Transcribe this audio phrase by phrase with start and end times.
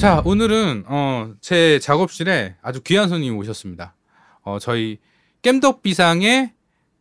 [0.00, 3.94] 자, 오늘은 어, 제 작업실에 아주 귀한 손님이 오셨습니다.
[4.42, 4.98] 어, 저희
[5.42, 6.52] 겜덕 비상의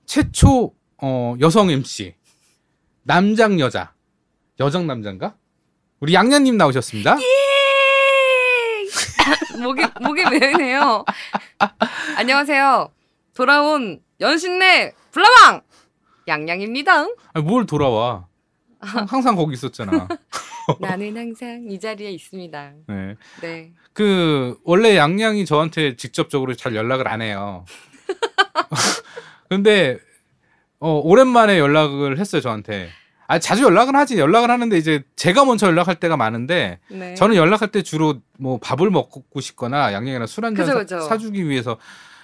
[0.05, 2.13] 최초 어, 여성 MC
[3.03, 3.93] 남장 여자
[4.59, 5.35] 여장 남자인가?
[6.01, 7.15] 우리 양양님 나오셨습니다.
[9.61, 11.05] 목이 목이 메네요.
[12.17, 12.91] 안녕하세요.
[13.33, 15.61] 돌아온 연신내 블라왕
[16.27, 17.07] 양양입니다.
[17.33, 18.27] 아니, 뭘 돌아와?
[18.81, 20.07] 항- 항상 거기 있었잖아.
[20.79, 22.71] 나는 항상 이 자리에 있습니다.
[22.87, 23.15] 네.
[23.41, 23.71] 네.
[23.93, 27.65] 그 원래 양양이 저한테 직접적으로 잘 연락을 안 해요.
[29.49, 29.97] 근데
[30.79, 32.89] 어 오랜만에 연락을 했어요 저한테.
[33.27, 37.13] 아 자주 연락은 하지 연락을 하는데 이제 제가 먼저 연락할 때가 많은데 네.
[37.13, 40.85] 저는 연락할 때 주로 뭐 밥을 먹고 싶거나 양양이랑 술 한잔.
[40.87, 41.77] 사주기 위해서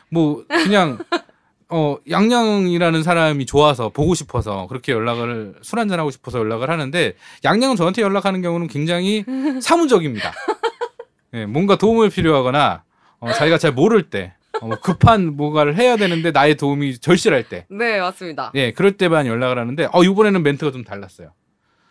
[0.09, 0.97] 뭐 그냥
[1.77, 7.75] 어 양양이라는 사람이 좋아서 보고 싶어서 그렇게 연락을 술 한잔 하고 싶어서 연락을 하는데 양양은
[7.75, 9.25] 저한테 연락하는 경우는 굉장히
[9.61, 10.31] 사무적입니다.
[11.33, 12.83] 예, 뭔가 도움을 필요하거나
[13.19, 17.65] 어, 자기가 잘 모를 때 어, 뭐 급한 뭔가를 해야 되는데 나의 도움이 절실할 때
[17.69, 18.53] 네 맞습니다.
[18.55, 21.33] 예, 그럴 때만 연락을 하는데 어 이번에는 멘트가 좀 달랐어요.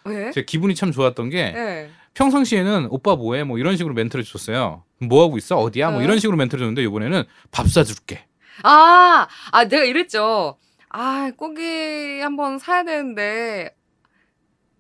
[0.07, 0.31] 왜?
[0.31, 1.91] 제 기분이 참 좋았던 게 네.
[2.15, 4.83] 평상시에는 오빠 뭐해 뭐 이런 식으로 멘트를 줬어요.
[5.01, 6.07] 뭐 하고 있어 어디야 뭐 네.
[6.07, 8.25] 이런 식으로 멘트를 줬는데 이번에는 밥 사줄게.
[8.63, 10.59] 아, 아 내가 이랬죠.
[10.89, 13.75] 아 고기 한번 사야 되는데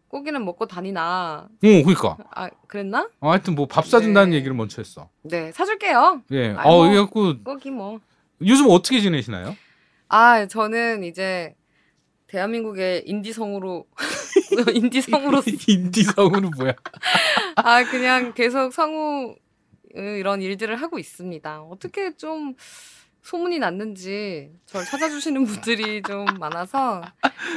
[0.08, 1.48] 고기는 먹고 다니나.
[1.50, 3.08] 어 그러니까 아 그랬나?
[3.20, 4.36] 어, 하여튼 뭐 밥 사준다는 네.
[4.36, 5.08] 얘기를 먼저 했어.
[5.22, 6.22] 네 사줄게요.
[6.32, 6.86] 예, 아이, 어 뭐.
[6.86, 8.00] 이래갖고 고기 뭐.
[8.46, 9.56] 요즘 어떻게 지내시나요?
[10.08, 11.54] 아, 저는 이제
[12.28, 13.86] 대한민국의 인디성으로
[14.74, 16.74] 인디 성으로 인디성우는 뭐야?
[17.56, 19.34] 아 그냥 계속 성우
[19.96, 21.62] 어, 이런 일들을 하고 있습니다.
[21.62, 22.54] 어떻게 좀
[23.24, 27.00] 소문이 났는지 저를 찾아주시는 분들이 좀 많아서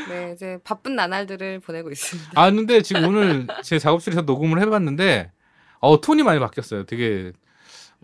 [0.08, 2.32] 네 이제 바쁜 나날들을 보내고 있습니다.
[2.36, 5.30] 아 근데 지금 오늘 제 작업실에서 녹음을 해봤는데
[5.80, 6.86] 어 톤이 많이 바뀌었어요.
[6.86, 7.34] 되게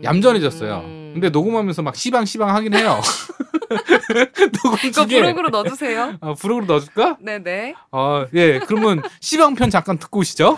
[0.04, 0.80] 얌전해졌어요.
[0.80, 1.12] 음.
[1.14, 3.00] 근데 녹음하면서 막 시방 시방 하긴 해요.
[4.62, 6.18] 녹음 이거 브로그로 넣어주세요.
[6.20, 7.18] 아, 브로그로 넣어줄까?
[7.22, 7.76] 네네.
[7.92, 8.60] 아 예.
[8.60, 10.58] 그러면 시방 편 잠깐 듣고 오시죠.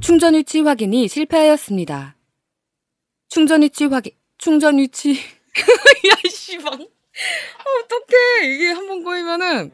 [0.00, 2.16] 충전 위치 확인이 실패하였습니다.
[3.28, 4.12] 충전 위치 확인.
[4.38, 5.18] 충전 위치.
[6.08, 6.72] 야 씨방.
[6.74, 9.70] 어떡해 이게 한 번 꼬이면은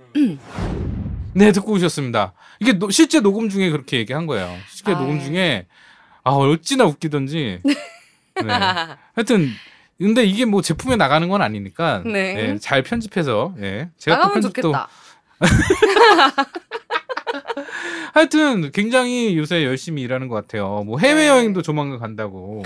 [1.34, 2.32] 네 듣고 오셨습니다.
[2.60, 4.56] 이게 노- 실제 녹음 중에 그렇게 얘기한 거예요.
[4.70, 5.24] 실제 아, 녹음 예.
[5.24, 5.66] 중에
[6.24, 7.60] 아 어찌나 웃기던지.
[7.64, 7.74] 네.
[9.14, 9.50] 하여튼
[9.98, 12.36] 근데 이게 뭐 제품에 나가는 건 아니니까 네.
[12.54, 13.90] 예, 잘 편집해서 예.
[13.98, 14.88] 제가 또 나가면 편집도 좋겠다.
[18.14, 20.82] 하여튼 굉장히 요새 열심히 일하는 것 같아요.
[20.84, 21.28] 뭐 해외 네.
[21.28, 22.62] 여행도 조만간 간다고.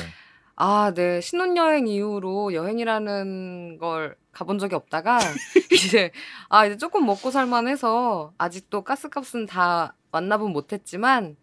[0.64, 1.20] 아, 네.
[1.20, 5.18] 신혼여행 이후로 여행이라는 걸 가본 적이 없다가,
[5.72, 6.12] 이제,
[6.48, 11.36] 아, 이제 조금 먹고 살만해서, 아직도 가스값은 다 만나본 못했지만,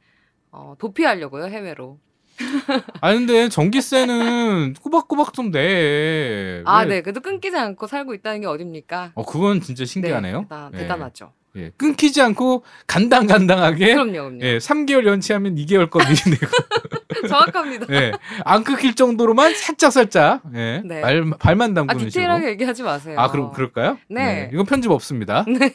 [0.52, 2.00] 어, 도피하려고요, 해외로.
[3.02, 6.64] 아 근데 전기세는 꼬박꼬박 좀 내.
[6.66, 7.02] 아, 왜- 네.
[7.02, 9.12] 그래도 끊기지 않고 살고 있다는 게 어딥니까?
[9.16, 10.38] 어 그건 진짜 신기하네요.
[10.40, 10.78] 네, 대단, 예.
[10.78, 11.34] 대단하죠.
[11.56, 11.72] 예.
[11.78, 14.40] 끊기지 않고 간당간당하게 그럼요, 그럼요.
[14.42, 17.88] 예, 3개월 연체하면 2개월 거 미리 내고 정확합니다.
[17.90, 18.12] 예.
[18.46, 20.82] 안 끊길 정도로만 살짝 살짝 예.
[20.86, 21.02] 네.
[21.02, 22.52] 발, 발만 아, 담그는 디테일하게 식으로.
[22.52, 23.20] 얘기하지 마세요.
[23.20, 23.98] 아, 그럼 그럴까요?
[24.10, 24.50] 네.
[24.54, 25.44] 이건 편집 없습니다.
[25.50, 25.72] 네.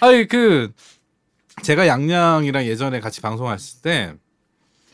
[0.00, 0.72] 아니 그
[1.62, 4.14] 제가 양양이랑 예전에 같이 방송했을 때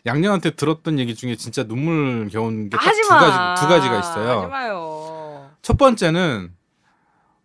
[0.04, 3.18] 양양한테 들었던 얘기 중에 진짜 눈물 겨운 게두 마.
[3.18, 4.38] 가지 두 가지가 있어요.
[4.40, 5.50] 하지 마요.
[5.62, 6.50] 첫 번째는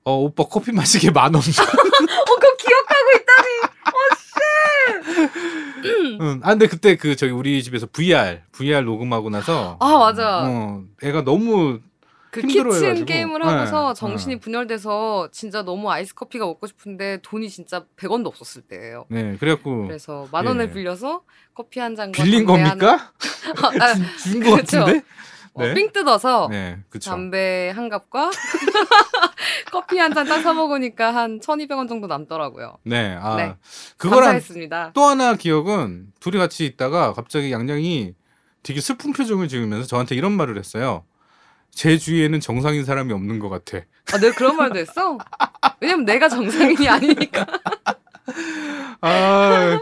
[0.04, 1.42] 어 오빠 커피 마시게 만 원.
[1.42, 5.11] 어, 그거 기억하고 있다니.
[6.22, 6.40] 응.
[6.44, 10.44] 아 근데 그때 그 저기 우리 집에서 VR VR 녹음하고 나서 아, 맞아.
[10.46, 11.80] 어 애가 너무
[12.32, 12.92] 그 힘들어해가지고.
[12.94, 13.46] 키친 게임을 네.
[13.46, 14.38] 하고서 정신이 어.
[14.40, 19.06] 분열돼서 진짜 너무 아이스 커피가 먹고 싶은데 돈이 진짜 100원도 없었을 때예요.
[19.10, 20.72] 네 그래갖고 그래서 만 원을 예.
[20.74, 23.12] 빌려서 커피 한 잔과 빌린 겁니까?
[23.56, 23.94] 하나, 아,
[24.24, 24.80] 준거 그쵸.
[24.80, 25.04] 같은데?
[25.54, 25.74] 어, 네.
[25.74, 26.80] 삥 뜯어서 네.
[27.04, 28.32] 담배 한 갑과
[29.72, 32.78] 커피 한 잔 딱 사 먹으니까 한 1,200원 정도 남더라고요.
[32.84, 33.56] 네, 아 네.
[33.98, 34.92] 그거랑 감사했습니다.
[34.94, 38.14] 또 하나 기억은 둘이 같이 있다가 갑자기 양양이
[38.64, 41.04] 되게 슬픈 표정을 지으면서 저한테 이런 말을 했어요.
[41.72, 43.80] 제 주위에는 정상인 사람이 없는 것 같아.
[44.14, 45.18] 아, 내가 그런 말도 했어?
[45.80, 47.46] 왜냐면 내가 정상인이 아니니까.
[49.02, 49.80] 아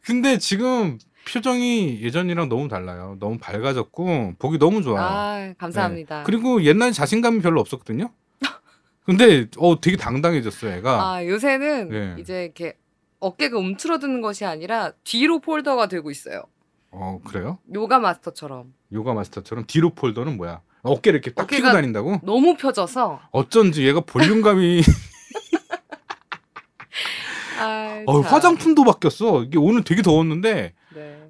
[0.00, 0.98] 근데 지금
[1.28, 3.16] 표정이 예전이랑 너무 달라요.
[3.18, 5.04] 너무 밝아졌고 보기 너무 좋아요.
[5.04, 6.18] 아, 감사합니다.
[6.18, 6.22] 네.
[6.24, 8.10] 그리고 옛날 자신감이 별로 없었거든요.
[9.04, 11.12] 근데 어 되게 당당해졌어요, 애가.
[11.14, 12.16] 아, 요새는 네.
[12.18, 12.76] 이제 이렇게
[13.20, 16.42] 어깨가 움츠러드는 것이 아니라 뒤로 폴더가 되고 있어요.
[16.90, 17.58] 어 그래요?
[17.74, 18.72] 요가 마스터처럼.
[18.92, 20.60] 요가 마스터처럼 뒤로 폴더는 뭐야?
[20.82, 22.20] 어깨를 이렇게 딱 펴고 다닌다고?
[22.22, 24.82] 너무 펴져서 어쩐지 얘가 볼륨감이
[27.58, 28.32] 아, 어, 참.
[28.32, 29.44] 화장품도 바뀌었어.
[29.44, 30.72] 이게 오늘 되게 더웠는데 네.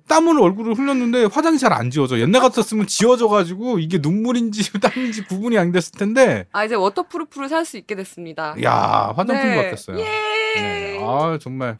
[0.08, 2.18] 땀으로 얼굴을 흘렸는데 화장이 잘 안 지워져.
[2.20, 6.46] 옛날 같았으면 지워져가지고 이게 눈물인지 땀인지 구분이 안 됐을 텐데.
[6.52, 8.54] 아 이제 waterproof를 살 수 있게 됐습니다.
[8.62, 9.56] 야 화장품 네.
[9.56, 9.98] 바뀌었어요.
[9.98, 10.04] 예.
[10.56, 10.98] 네.
[11.02, 11.78] 아 정말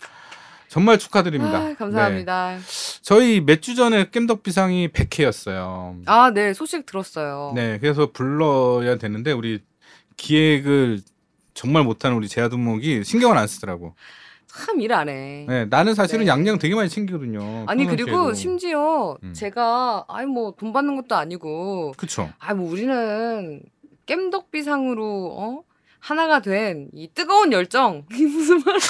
[0.69, 1.59] 정말 축하드립니다.
[1.59, 2.57] 아, 감사합니다.
[2.57, 2.61] 네.
[3.03, 6.01] 저희 몇 주 전에 겜덕비상이 100회였어요.
[6.07, 7.53] 아, 네, 소식 들었어요.
[7.55, 9.61] 네, 그래서 불러야 되는데 우리
[10.17, 11.01] 기획을
[11.53, 13.95] 정말 못하는 우리 제아두목이 신경을 안 쓰더라고.
[14.55, 15.47] 참 일 안 해.
[15.49, 16.31] 네, 나는 사실은 네.
[16.31, 17.65] 양양 되게 많이 챙기거든요.
[17.67, 18.35] 아니 그리고 평상시에도.
[18.35, 19.33] 심지어 음.
[19.35, 22.31] 제가 아이 뭐 돈 받는 것도 아니고 그쵸.
[22.39, 23.61] 아뭐 우리는
[24.07, 25.63] 깸덕비상으로 어
[26.01, 28.81] 하나가 된 이 뜨거운 열정 이게 무슨 말이야?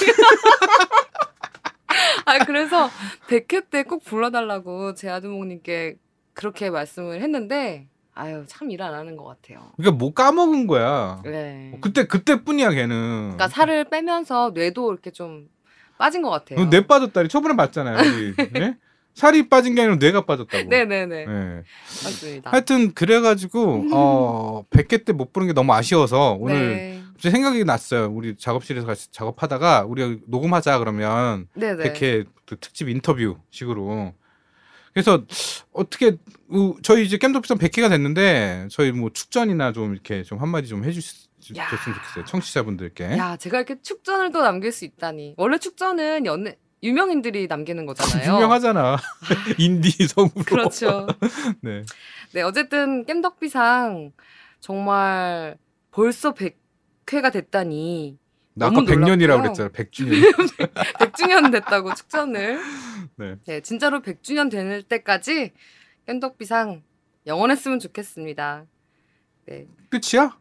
[2.25, 2.89] 아 그래서
[3.29, 5.97] 100회 때 꼭 불러달라고 제 아두목님께
[6.33, 9.71] 그렇게 말씀을 했는데 아유 참 일 안 하는 것 같아요.
[9.77, 11.21] 그러니까 뭐 까먹은 거야.
[11.23, 11.77] 네.
[11.81, 12.89] 그때 그때뿐이야 걔는.
[13.35, 15.47] 그러니까 살을 빼면서 뇌도 이렇게 좀
[15.97, 16.69] 빠진 것 같아요.
[16.69, 17.97] 뇌 빠졌다니 저번에 봤잖아요.
[17.97, 18.33] 우리.
[18.53, 18.75] 네?
[19.13, 20.69] 살이 빠진 게 아니라 뇌가 빠졌다고.
[20.69, 21.63] 네네네 네.
[22.03, 22.51] 맞습니다.
[22.51, 27.01] 하여튼 그래가지고 어 100회 때못 부른 게 너무 아쉬워서 오늘 네.
[27.13, 28.07] 갑자기 생각이 났어요.
[28.11, 31.93] 우리 작업실에서 같이 작업하다가 우리가 녹음하자 그러면 네네.
[31.93, 34.13] 100회 그 특집 인터뷰 식으로.
[34.93, 35.23] 그래서
[35.71, 36.17] 어떻게
[36.49, 41.01] 우- 저희 이제 겜덕비상 100회가 됐는데 저희 뭐 축전이나 좀 이렇게 좀 한마디 좀 해주
[41.53, 42.01] 셨으면 야.
[42.01, 42.25] 좋겠어요.
[42.25, 43.17] 청취자분들께.
[43.17, 45.35] 야, 제가 이렇게 축전을 또 남길 수 있다니.
[45.37, 48.35] 원래 축전은 연예 유명인들이 남기는 거잖아요.
[48.35, 48.97] 유명하잖아.
[49.57, 50.43] 인디 성우로.
[50.45, 51.07] 그렇죠.
[51.61, 51.83] 네.
[52.33, 54.11] 네, 어쨌든 깸덕비상
[54.59, 55.57] 정말
[55.91, 58.17] 벌써 100회가 됐다니.
[58.57, 59.41] 나 아까 너무 100년이라고 놀랍고요.
[59.41, 59.69] 그랬잖아.
[59.69, 60.71] 100주년.
[60.99, 62.59] 100주년 됐다고 축전을.
[63.17, 63.35] 네.
[63.45, 65.51] 네, 진짜로 100주년 될 때까지
[66.07, 66.81] 깸덕비상
[67.27, 68.65] 영원했으면 좋겠습니다.
[69.47, 69.67] 네.
[69.89, 70.37] 끝이야?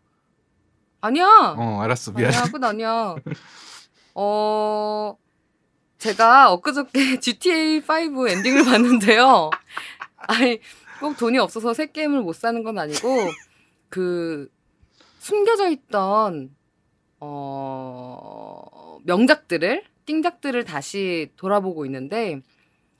[1.04, 1.54] 아니야.
[1.58, 2.12] 어, 알았어.
[2.12, 2.34] 미안해.
[2.34, 3.14] 아니야, 끝 아니야.
[4.14, 5.16] 어,
[5.98, 9.50] 제가 엊그저께 GTA5 엔딩을 봤는데요.
[10.16, 10.60] 아니,
[11.00, 13.08] 꼭 돈이 없어서 새 게임을 못 사는 건 아니고,
[13.90, 14.48] 그,
[15.18, 16.54] 숨겨져 있던,
[17.20, 22.40] 어, 명작들을, 띵작들을 다시 돌아보고 있는데,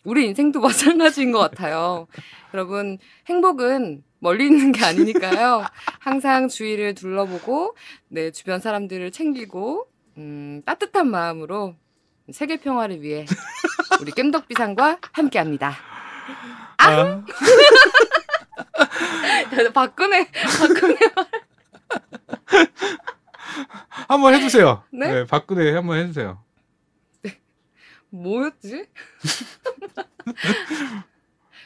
[0.05, 2.07] 우리 인생도 마찬가지인 것 같아요.
[2.53, 2.99] 여러분,
[3.29, 5.67] 행복은 멀리 있는 게 아니니까요.
[5.99, 7.77] 항상 주위를 둘러보고,
[8.09, 9.87] 네, 주변 사람들을 챙기고,
[10.17, 11.77] 음, 따뜻한 마음으로
[12.33, 13.27] 세계 평화를 위해
[14.01, 15.77] 우리 깸덕비상과 함께 합니다.
[16.79, 17.23] 아,
[19.75, 20.27] 박근혜,
[20.59, 20.97] 박근혜.
[24.09, 24.85] 한번 해주세요.
[24.91, 25.27] 네?
[25.27, 26.43] 박근혜 한번 해주세요.
[28.09, 28.87] 뭐였지?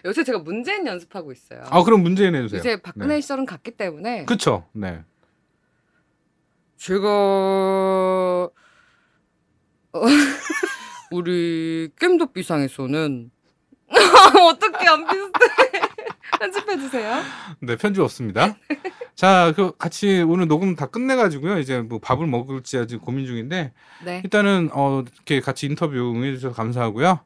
[0.05, 1.63] 요새 제가 문재인 연습하고 있어요.
[1.71, 2.61] 아, 그럼 문재인 해주세요.
[2.61, 3.21] 이제 박근혜 네.
[3.21, 4.65] 시절은 갔기 때문에 그쵸.
[4.73, 5.03] 네.
[6.77, 8.51] 제가
[9.93, 10.03] 어,
[11.11, 13.31] 우리 깸덕비상에서는
[14.51, 15.81] 어떻게 안 비슷해?
[16.39, 17.23] 편집해 주세요.
[17.61, 18.57] 네, 편집 없습니다.
[19.17, 21.59] 자, 그 같이 오늘 녹음 다 끝내가지고요.
[21.59, 23.73] 이제 뭐 밥을 먹을지 아직 고민 중인데
[24.05, 24.21] 네.
[24.23, 27.21] 일단은 어 이렇게 같이 인터뷰 응해주셔서 감사하고요.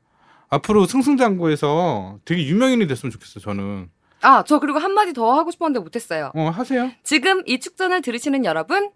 [0.53, 3.41] 앞으로 승승장구에서 되게 유명인이 됐으면 좋겠어.
[3.41, 3.89] 저는.
[4.21, 6.31] 아, 저 그리고 한마디 더 하고 싶었는데 못했어요.
[6.35, 6.91] 어 하세요.
[7.03, 8.91] 지금 이 축전을 들으시는 여러분,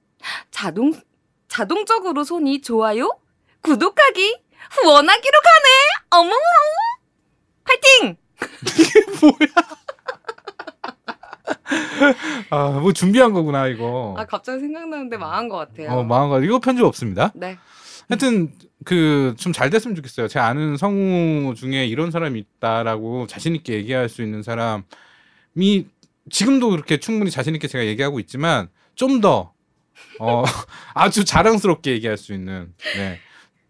[0.50, 0.93] 자동,
[1.49, 3.08] 자동적으로 손이 좋아요,
[3.62, 4.38] 구독하기,
[4.73, 5.69] 후원하기로 가네!
[6.11, 6.35] 어머
[7.64, 8.17] 파이팅!
[12.50, 14.14] 아, 뭐 준비한 거구나 이거.
[14.19, 15.90] 아, 갑자기 생각나는데 망한 것 같아요.
[15.90, 17.33] 어, 망한 이거 편집 없습니다.
[17.35, 17.57] 네.
[18.08, 18.52] 하여튼
[18.84, 20.28] 그 좀 잘 됐으면 좋겠어요.
[20.28, 24.84] 제 아는 성우 중에 이런 사람이 있다라고 자신 있게 얘기할 수 있는 사람이
[26.30, 29.52] 지금도 그렇게 충분히 자신 있게 제가 얘기하고 있지만 좀더
[30.20, 30.44] 어,
[30.94, 33.18] 아주 자랑스럽게 얘기할 수 있는 네.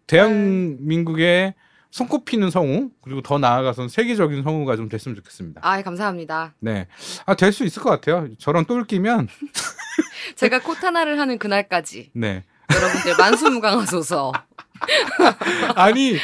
[0.07, 1.53] 대한민국의
[1.91, 5.61] 손꼽히는 성우 그리고 더 나아가서는 세계적인 성우가 좀 됐으면 좋겠습니다.
[5.63, 6.53] 아, 감사합니다.
[6.59, 6.87] 네,
[7.25, 8.27] 아될 수 있을 것 같아요.
[8.37, 9.27] 저런 똘끼면
[10.35, 12.43] 제가 콧 하나를 하는 그날까지 네.
[12.73, 14.33] 여러분들 만수무강하소서.
[15.75, 16.17] 아니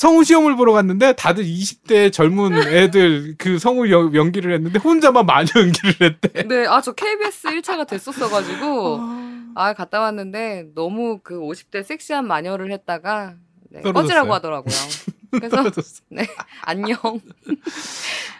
[0.00, 5.50] 성우 시험을 보러 갔는데 다들 20대 젊은 애들 그 성우 연, 연기를 했는데 혼자만 마녀
[5.54, 6.48] 연기를 했대.
[6.48, 9.00] 네, 아, 저 KBS 1차가 됐었어가지고,
[9.54, 13.34] 아, 갔다 왔는데, 너무 그 50대 섹시한 마녀를 했다가,
[13.68, 13.82] 네.
[13.82, 14.74] 꺼지라고 하더라고요.
[15.32, 16.02] 그래서, 떨어졌어.
[16.08, 16.26] 네,
[16.62, 16.96] 안녕.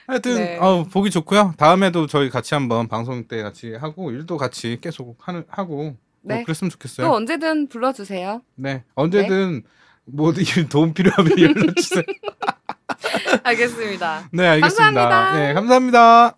[0.07, 0.59] 하여튼 네.
[0.59, 1.55] 어, 보기 좋고요.
[1.57, 6.43] 다음에도 저희 같이 한번 방송 때 같이 하고 일도 같이 계속 하는 하고 뭐 네.
[6.45, 7.11] 그랬으면 또 좋겠어요.
[7.11, 8.43] 언제든 불러주세요.
[8.57, 9.63] 네 언제든
[10.07, 12.03] 뭐일 도움 필요하면 연락 주세요.
[13.45, 14.29] 알겠습니다.
[14.33, 14.85] 네 알겠습니다.
[14.85, 15.39] 감사합니다.
[15.39, 16.37] 네 감사합니다.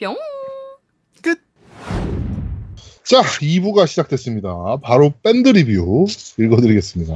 [0.00, 0.16] 뿅.
[1.22, 1.40] 끝.
[3.04, 4.76] 자, 2부가 시작됐습니다.
[4.82, 6.06] 바로 밴드 리뷰
[6.38, 7.14] 읽어드리겠습니다.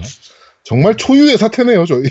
[0.65, 2.03] 정말 초유의 사태네요, 저희.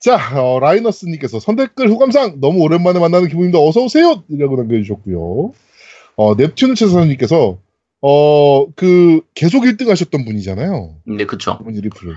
[0.00, 3.58] 자, 어, 라이너스님께서 선댓글 후감상 너무 오랜만에 만나는 기분입니다.
[3.60, 4.22] 어서 오세요.
[4.28, 5.52] 이라고 남겨주셨고요.
[6.18, 7.58] 어, 넵튠 최사님께서
[8.02, 10.96] 어, 그 계속 1등 하셨던 분이잖아요.
[11.06, 11.58] 네, 그쵸.
[11.60, 12.14] 이분이 리플을.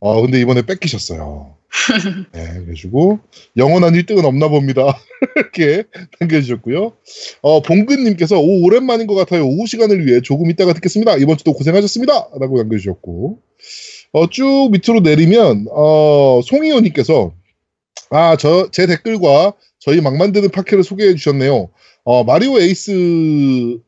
[0.00, 1.54] 어, 근데 이번에 뺏기셨어요.
[2.32, 3.20] 네, 그래가지고
[3.56, 4.82] 영원한 1등은 없나 봅니다.
[5.36, 5.84] 이렇게
[6.18, 6.92] 남겨주셨고요.
[7.42, 9.46] 어, 봉근님께서 오 오랜만인 것 같아요.
[9.46, 11.16] 오후 시간을 위해 조금 있다가 듣겠습니다.
[11.18, 12.30] 이번 주도 고생하셨습니다.
[12.40, 13.38] 라고 남겨주셨고
[14.12, 17.32] 어, 쭉 밑으로 내리면 어, 송이호님께서
[18.10, 21.70] 아, 저 제 댓글과 저희 막 만드는 파케를 소개해 주셨네요.
[22.04, 23.80] 어, 마리오 에이스를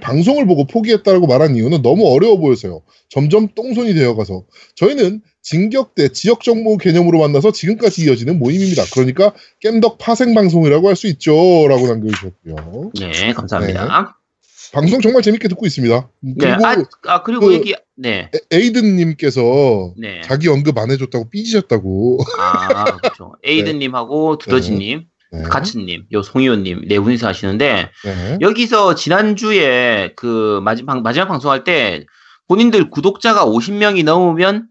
[0.00, 2.82] 방송을 보고 포기했다라고 말한 이유는 너무 어려워 보여서요.
[3.08, 8.84] 점점 똥손이 되어가서 저희는 진격대 지역 정보 개념으로 만나서 지금까지 이어지는 모임입니다.
[8.92, 12.90] 그러니까 겜덕 파생 방송이라고 할 수 있죠라고 남겨주셨고요.
[13.00, 14.16] 네, 감사합니다.
[14.72, 16.08] 방송 정말 재밌게 듣고 있습니다.
[16.20, 16.76] 네, 그리고 아,
[17.08, 20.22] 아, 그리고 그- 여기, 네, 에- 에이든님께서 네.
[20.24, 22.20] 자기 언급 안 해줬다고 삐지셨다고.
[22.38, 23.34] 아, 그렇죠.
[23.44, 25.42] 에이든님하고 두더지님, 네.
[25.44, 28.38] 가츠님, 요 송이호님 네 분이서 하시는데 네.
[28.40, 32.04] 여기서 지난주에 그 마지막, 마지막 방송할 때
[32.48, 34.68] 본인들 구독자가 50명이 넘으면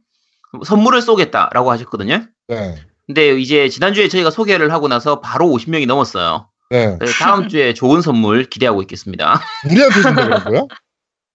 [0.63, 2.25] 선물을 쏘겠다라고 하셨거든요.
[2.48, 2.75] 네.
[3.08, 6.48] 근데 이제 지난주에 저희가 소개를 하고 나서 바로 50명이 넘었어요.
[6.70, 6.96] 네.
[6.98, 9.41] 그래서 다음 주에 좋은 선물 기대하고 있겠습니다.
[9.70, 10.62] 우리한테 준다 그런 거야?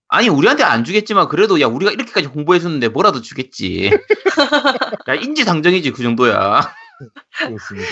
[0.08, 3.90] 아니 우리한테 안 주겠지만 그래도 야 우리가 이렇게까지 홍보해줬는데 뭐라도 주겠지.
[5.08, 6.72] 야 인지상정이지 그 정도야.
[7.38, 7.88] 그렇습니다.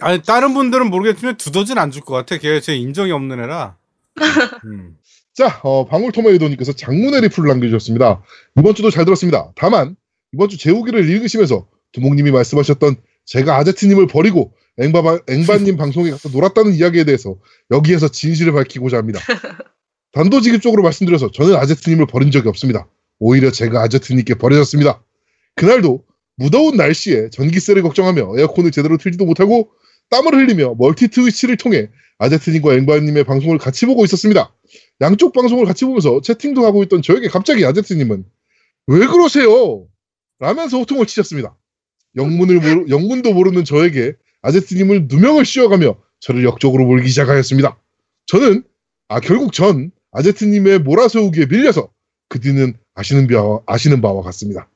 [0.00, 2.38] 아니 다른 분들은 모르겠지만 두더지는 안 줄 것 같아.
[2.38, 3.76] 걔 제 인정이 없는 애라.
[4.66, 4.96] 음.
[5.32, 8.22] 자, 어, 방울토마이 도님께서 장문의 리플을 남겨주셨습니다.
[8.56, 9.50] 이번 주도 잘 들었습니다.
[9.56, 9.96] 다만,
[10.32, 17.02] 이번 주 제후기를 읽으시면서 두목님이 말씀하셨던 제가 아제트님을 버리고 앵바바, 앵바님 방송에 가서 놀았다는 이야기에
[17.04, 17.36] 대해서
[17.72, 19.20] 여기에서 진실을 밝히고자 합니다.
[20.12, 22.86] 단도직입적으로 말씀드려서 저는 아제트님을 버린 적이 없습니다.
[23.18, 25.02] 오히려 제가 아제트님께 버려졌습니다.
[25.56, 26.04] 그날도
[26.36, 29.70] 무더운 날씨에 전기세를 걱정하며 에어컨을 제대로 틀지도 못하고
[30.10, 31.88] 땀을 흘리며 멀티 트위치를 통해
[32.18, 34.54] 아제트님과 앵바님의 방송을 같이 보고 있었습니다.
[35.00, 38.24] 양쪽 방송을 같이 보면서 채팅도 하고 있던 저에게 갑자기 아제트님은
[38.86, 39.86] 왜 그러세요?
[40.38, 41.56] 라면서 호통을 치셨습니다.
[42.16, 47.78] 영문을 모르, 영문도 모르는 저에게 아제트님을 누명을 씌워가며 저를 역적으로 몰기 시작하였습니다.
[48.26, 48.62] 저는
[49.08, 51.90] 아 결국 전 아제트님의 몰아세우기에 밀려서
[52.28, 54.68] 그 뒤는 아시는 바와, 아시는 바와 같습니다.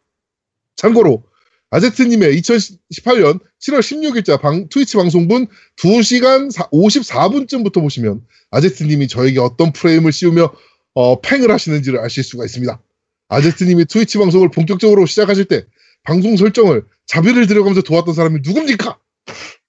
[0.77, 1.23] 참고로
[1.71, 10.53] 아제트님의 2018년 7월 16일자 방, 트위치 방송분 2시간 54분쯤부터 보시면 아제트님이 저에게 어떤 프레임을 씌우며
[10.95, 12.81] 어, 팽을 하시는지를 아실 수가 있습니다.
[13.29, 15.67] 아제트님이 트위치 방송을 본격적으로 시작하실 때
[16.05, 18.99] 방송 설정을 자비를 들여가면서 도왔던 사람이 누굽니까?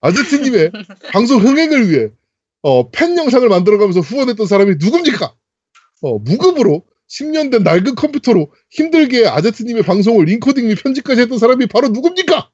[0.01, 0.71] 아제트님의
[1.11, 2.09] 방송 흥행을 위해
[2.61, 5.33] 어, 팬 영상을 만들어가면서 후원했던 사람이 누굽니까?
[6.01, 11.89] 어, 무급으로 10년 된 낡은 컴퓨터로 힘들게 아제트님의 방송을 인코딩 및 편집까지 했던 사람이 바로
[11.89, 12.49] 누굽니까?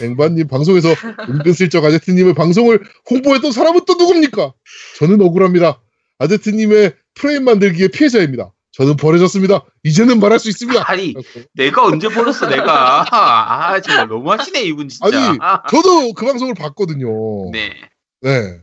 [0.00, 0.88] 앵바님 방송에서
[1.28, 4.54] 은근슬쩍 아제트님의 방송을 홍보했던 사람은 또 누굽니까?
[4.98, 5.80] 저는 억울합니다.
[6.18, 8.52] 아제트님의 프레임 만들기의 피해자입니다.
[8.72, 9.64] 저는 버려졌습니다.
[9.82, 10.88] 이제는 말할 수 있습니다.
[10.88, 11.14] 아니
[11.54, 13.04] 내가 언제 버렸어 내가.
[13.10, 15.30] 아 정말 너무하시네 이분 진짜.
[15.30, 15.38] 아니,
[15.68, 17.50] 저도 그 방송을 봤거든요.
[17.50, 17.74] 네.
[18.20, 18.60] 네.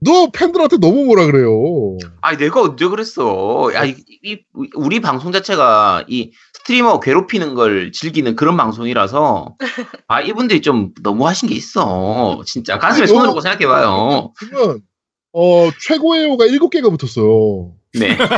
[0.00, 1.96] 너 팬들한테 너무 뭐라 그래요.
[2.20, 3.70] 아니 내가 언제 그랬어.
[3.74, 4.38] 야, 이, 이-
[4.74, 9.56] 우리 방송 자체가 이 스트리머 괴롭히는 걸 즐기는 그런 방송이라서
[10.06, 12.42] 아 이분들이 좀 너무 하신 게 있어.
[12.46, 14.32] 진짜 가슴에 아니, 손을 너- 얹고 생각해봐요.
[14.36, 14.80] 그러면
[15.32, 17.72] 어 최고의 호가 7 개가 붙었어요.
[17.98, 18.16] 네.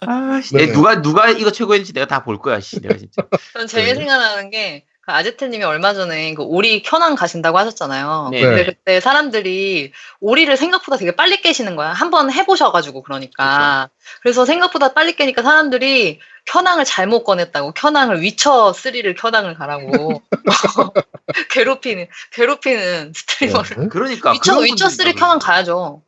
[0.00, 0.72] 아, 씨, 네.
[0.72, 2.60] 누가 누가 이거 최고인지 내가 다 볼 거야.
[2.60, 3.22] 씨, 내가 진짜.
[3.54, 3.94] 전 제일 네.
[3.94, 8.28] 생각나는 게, 그 아제트님이 얼마 전에 그 오리 켜낭 가신다고 하셨잖아요.
[8.32, 8.42] 네.
[8.42, 11.92] 근데 그때 사람들이 오리를 생각보다 되게 빨리 깨시는 거야.
[11.92, 13.88] 한번 해보셔가지고, 그러니까.
[14.22, 20.22] 그래서 생각보다 빨리 깨니까 사람들이 켜낭을 잘못 꺼냈다고, 켜낭을 위쳐 3를 켜낭을 가라고.
[21.50, 23.76] 괴롭히는, 괴롭히는 스트리머를.
[23.78, 23.88] 네.
[23.88, 26.02] 그러니까 위쳐, 위쳐 3 분들이 켜낭 가야죠.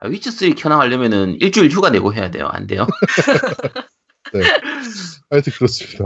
[0.00, 2.48] 아, 위쳐 3 켜나가려면은 일주일 휴가 내고 해야 돼요.
[2.50, 2.86] 안 돼요?
[5.30, 6.04] 하여튼 그렇습니다.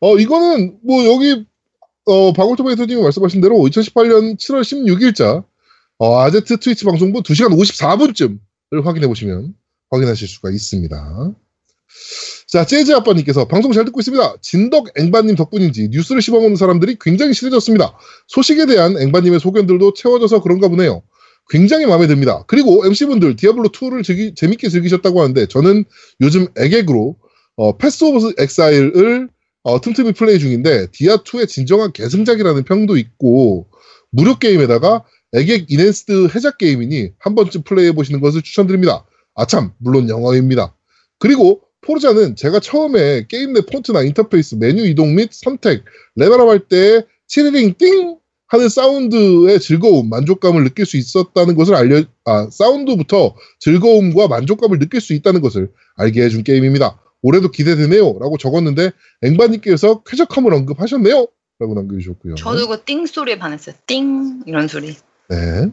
[0.00, 1.46] 어, 이거는 뭐 여기
[2.04, 5.44] 어, 바골토마이토님이 말씀하신 대로 2018년 7월 16일자
[5.98, 9.54] 어, 아제트 트위치 방송분 2시간 54분쯤을 확인해 보시면
[9.90, 11.34] 확인하실 수가 있습니다.
[12.48, 14.36] 자, 재즈 아빠님께서 방송 잘 듣고 있습니다.
[14.40, 17.96] 진덕 앵바님 덕분인지 뉴스를 씹어먹는 사람들이 굉장히 심해졌습니다.
[18.28, 21.02] 소식에 대한 앵바님의 소견들도 채워져서 그런가 보네요.
[21.48, 22.44] 굉장히 마음에 듭니다.
[22.46, 25.84] 그리고 MC분들 디아블로2를 즐기, 재밌게 즐기셨다고 하는데 저는
[26.20, 27.16] 요즘 엑엑으로
[27.56, 29.28] 어, Path of Exile을
[29.66, 33.66] 어, 틈틈이 플레이 중인데 디아2의 진정한 계승작이라는 평도 있고
[34.12, 35.02] 무료 게임에다가
[35.34, 39.04] 엑엑 enhanced 해작 게임이니 한 번쯤 플레이해 보시는 것을 추천드립니다.
[39.34, 40.72] 아참 물론 영어입니다.
[41.18, 45.82] 그리고 포르자는 제가 처음에 게임 내 폰트나 인터페이스, 메뉴 이동 및 선택,
[46.14, 53.34] 레벨업 할때 치리링 띵 하는 사운드의 즐거움, 만족감을 느낄 수 있었다는 것을 알려, 아, 사운드부터
[53.58, 57.00] 즐거움과 만족감을 느낄 수 있다는 것을 알게 해준 게임입니다.
[57.22, 58.18] 올해도 기대되네요.
[58.20, 58.92] 라고 적었는데,
[59.22, 61.26] 앵바님께서 쾌적함을 언급하셨네요.
[61.58, 62.34] 라고 남겨주셨고요.
[62.34, 63.74] 저도 그 띵 소리에 반했어요.
[63.86, 64.94] 띵 이런 소리.
[65.30, 65.70] 네.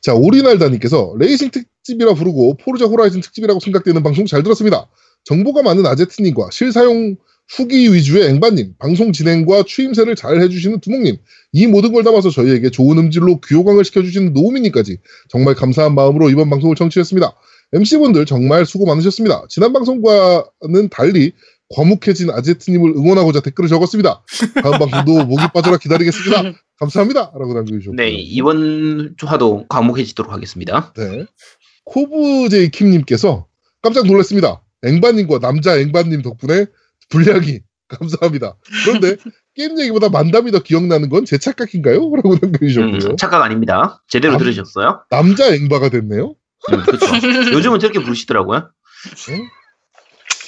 [0.00, 4.88] 자, 오리날다님께서 레이싱 특집이라 부르고 포르자 호라이즌 특집이라고 생각되는 방송 잘 들었습니다.
[5.24, 11.16] 정보가 많은 아제트님과 실사용 후기 위주의 앵바님, 방송 진행과 추임새를 잘 해주시는 두목님,
[11.52, 16.76] 이 모든 걸 담아서 저희에게 좋은 음질로 귀호강을 시켜주시는 노우미님까지 정말 감사한 마음으로 이번 방송을
[16.76, 17.34] 청취했습니다.
[17.72, 19.44] MC분들 정말 수고 많으셨습니다.
[19.48, 21.32] 지난 방송과는 달리
[21.76, 24.22] 과묵해진 아제트님을 응원하고자 댓글을 적었습니다.
[24.62, 26.52] 다음 방송도 목이 빠져라 기다리겠습니다.
[26.80, 27.30] 감사합니다.
[27.38, 27.94] 라고 남겨주셨고요.
[27.96, 30.92] 네, 이번 화도 과묵해지도록 하겠습니다.
[30.96, 31.26] 네.
[31.84, 33.46] 코브제이 킴님께서
[33.82, 34.62] 깜짝 놀랐습니다.
[34.82, 36.66] 앵바님과 남자 앵바님 덕분에
[37.10, 38.56] 분량이 감사합니다.
[38.84, 39.16] 그런데
[39.54, 41.98] 게임 얘기보다 만담이 더 기억나는 건 제 착각인가요?
[42.16, 43.10] 라고 남겨주셨고요.
[43.12, 44.02] 음, 착각 아닙니다.
[44.08, 45.02] 제대로 남- 들으셨어요?
[45.10, 46.34] 남자 앵바가 됐네요.
[46.72, 47.06] 음, 그렇죠.
[47.52, 48.70] 요즘은 저렇게 부르시더라고요.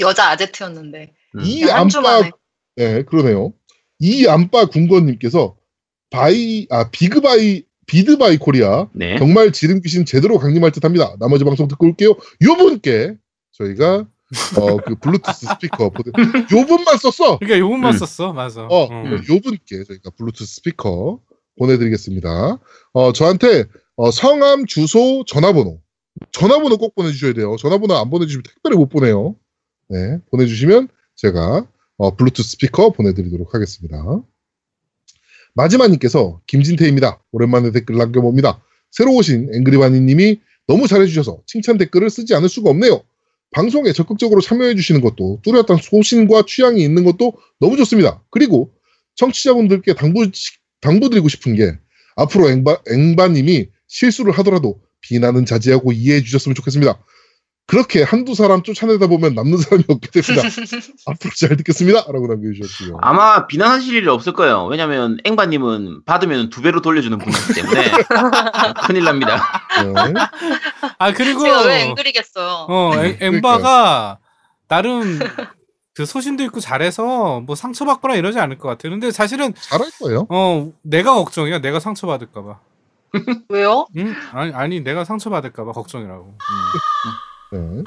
[0.00, 1.40] 여자 아제트였는데 음.
[1.44, 2.30] 이 만에.
[2.76, 3.52] 네 그러네요.
[3.98, 5.56] 이 안빠 군건님께서
[6.10, 9.18] 바이 아 비그바이 비드바이 코리아 네.
[9.18, 11.16] 정말 지름 귀신 제대로 강림할 듯합니다.
[11.18, 12.10] 나머지 방송 듣고 올게요.
[12.10, 13.16] 요 분께
[13.52, 14.06] 저희가
[14.58, 16.10] 어 그 블루투스 스피커 보내
[16.52, 17.38] 요 분만 썼어.
[17.38, 17.98] 그러니까 요것만 음.
[17.98, 18.62] 썼어, 맞아.
[18.62, 19.22] 어, 음.
[19.28, 21.20] 요 분께 저희가 블루투스 스피커
[21.58, 22.58] 보내드리겠습니다.
[22.94, 23.64] 어, 저한테
[23.96, 25.80] 어, 성함, 주소, 전화번호.
[26.30, 27.56] 전화번호 꼭 보내주셔야 돼요.
[27.58, 29.36] 전화번호 안 보내주시면 택배를 못 보내요.
[29.88, 34.22] 네, 보내주시면 제가 어, 블루투스 스피커 보내드리도록 하겠습니다.
[35.54, 37.22] 마지막님께서 김진태입니다.
[37.32, 38.62] 오랜만에 댓글 남겨봅니다.
[38.90, 43.02] 새로 오신 앵그리바니님이 너무 잘해주셔서 칭찬 댓글을 쓰지 않을 수가 없네요.
[43.50, 48.22] 방송에 적극적으로 참여해주시는 것도 뚜렷한 소신과 취향이 있는 것도 너무 좋습니다.
[48.30, 48.72] 그리고
[49.16, 50.30] 청취자분들께 당부,
[50.80, 51.78] 당부드리고 싶은 게
[52.16, 56.98] 앞으로 앵바, 앵바님이 실수를 하더라도 비난은 자제하고 이해해 주셨으면 좋겠습니다.
[57.66, 60.48] 그렇게 한두 사람 쫓아내다 보면 남는 사람이 없게 됩니다.
[61.06, 62.00] 앞으로 잘 듣겠습니다.
[62.12, 62.98] 라고 남겨주셨고요.
[63.02, 64.66] 아마 비난하실 일이 없을 거예요.
[64.66, 67.90] 왜냐면 앵바님은 받으면 두 배로 돌려주는 분이기 때문에
[68.86, 69.62] 큰일 납니다.
[69.80, 70.12] 네.
[70.98, 72.66] 아 그리고 제가 왜 앵그리겠어요.
[72.68, 73.36] 어 엠- 그러니까요.
[73.36, 74.18] 엠바가
[74.68, 75.20] 나름
[75.94, 78.90] 그 소신도 있고 잘해서 뭐 상처받거나 이러지 않을 것 같아요.
[78.90, 80.26] 근데 사실은 잘할 거예요.
[80.30, 81.60] 어 내가 걱정이야.
[81.60, 82.58] 내가 상처받을까봐.
[83.48, 83.86] 왜요?
[83.96, 84.14] 응?
[84.32, 86.24] 아니 아니 내가 상처받을까봐 걱정이라고.
[86.24, 87.52] 음.
[87.52, 87.58] 네.
[87.58, 87.84] 네.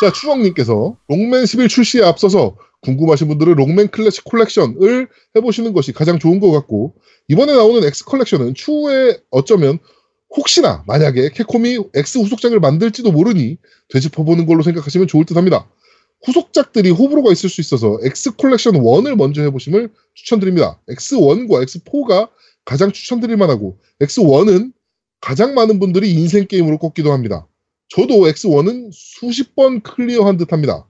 [0.00, 6.40] 자, 추정님께서 롱맨 11 출시에 앞서서 궁금하신 분들은 록맨 클래식 콜렉션을 해보시는 것이 가장 좋은
[6.40, 6.94] 것 같고,
[7.28, 9.78] 이번에 나오는 X 컬렉션은 추후에 어쩌면
[10.36, 15.68] 혹시나 만약에 캡콤이 X 후속작을 만들지도 모르니 되짚어보는 걸로 생각하시면 좋을 듯 합니다.
[16.24, 20.80] 후속작들이 호불호가 있을 수 있어서 X 컬렉션 1을 먼저 해보심을 추천드립니다.
[20.88, 22.28] X1과 X4가
[22.64, 24.72] 가장 추천드릴 만하고, X1은
[25.20, 27.46] 가장 많은 분들이 인생 게임으로 꼽기도 합니다.
[27.88, 30.86] 저도 X1은 수십 번 클리어한 듯 합니다.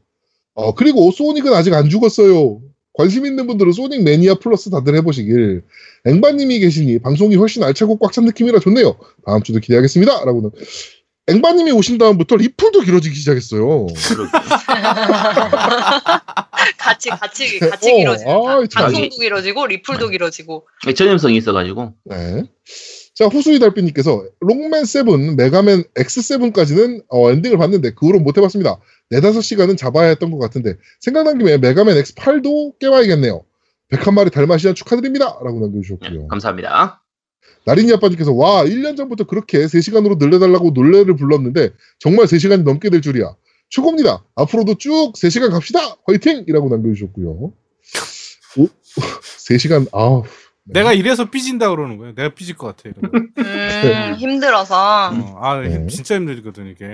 [0.55, 2.61] 어, 그리고 소닉은 아직 안 죽었어요.
[2.95, 5.63] 관심 있는 분들은 소닉 매니아 플러스 다들 해보시길.
[6.05, 8.97] 앵바님이 계시니 방송이 훨씬 알차고 꽉 찬 느낌이라 좋네요.
[9.27, 10.25] 다음 주도 기대하겠습니다.
[10.27, 10.51] 라고는.
[11.29, 13.87] 앵바님이 오신 다음부터 리플도 길어지기 시작했어요.
[16.83, 18.85] 같이 같이 같이 어, 길어지고 아이, 참.
[18.85, 20.67] 방송도 길어지고 리플도 길어지고
[20.97, 21.95] 전염성이 있어가지고.
[22.05, 22.43] 네.
[23.15, 25.05] 자, 호수이 달빛님께서 록맨 7,
[25.37, 28.81] 메가맨 X7까지는 어, 엔딩을 봤는데 그 후로 못 해봤습니다.
[29.11, 33.45] 네다섯 시간은 잡아야 했던 것 같은데 생각난 김에 메가맨 X8도 깨봐야겠네요.
[33.93, 35.39] 101마리 달마시안 축하드립니다.
[35.43, 36.29] 라고 네, 남겨주셨고요.
[36.29, 37.03] 감사합니다.
[37.65, 43.37] 나린이 아빠님께서 와 1년 전부터 그렇게 3시간으로 늘려달라고 노래를 불렀는데 정말 3시간이 넘게 될 줄이야.
[43.73, 44.23] 최고입니다.
[44.37, 45.97] 앞으로도 쭉 3시간 갑시다.
[46.07, 46.45] 화이팅!
[46.47, 47.27] 이라고 남겨주셨고요.
[47.31, 47.53] 오,
[49.49, 50.23] 3시간 아
[50.65, 52.15] 내가 이래서 삐진다 그러는 거예요.
[52.15, 52.91] 내가 삐질 것 같아.
[53.03, 55.87] 음, 힘들어서 어, 아 네.
[55.87, 56.85] 진짜 힘들거든 이게.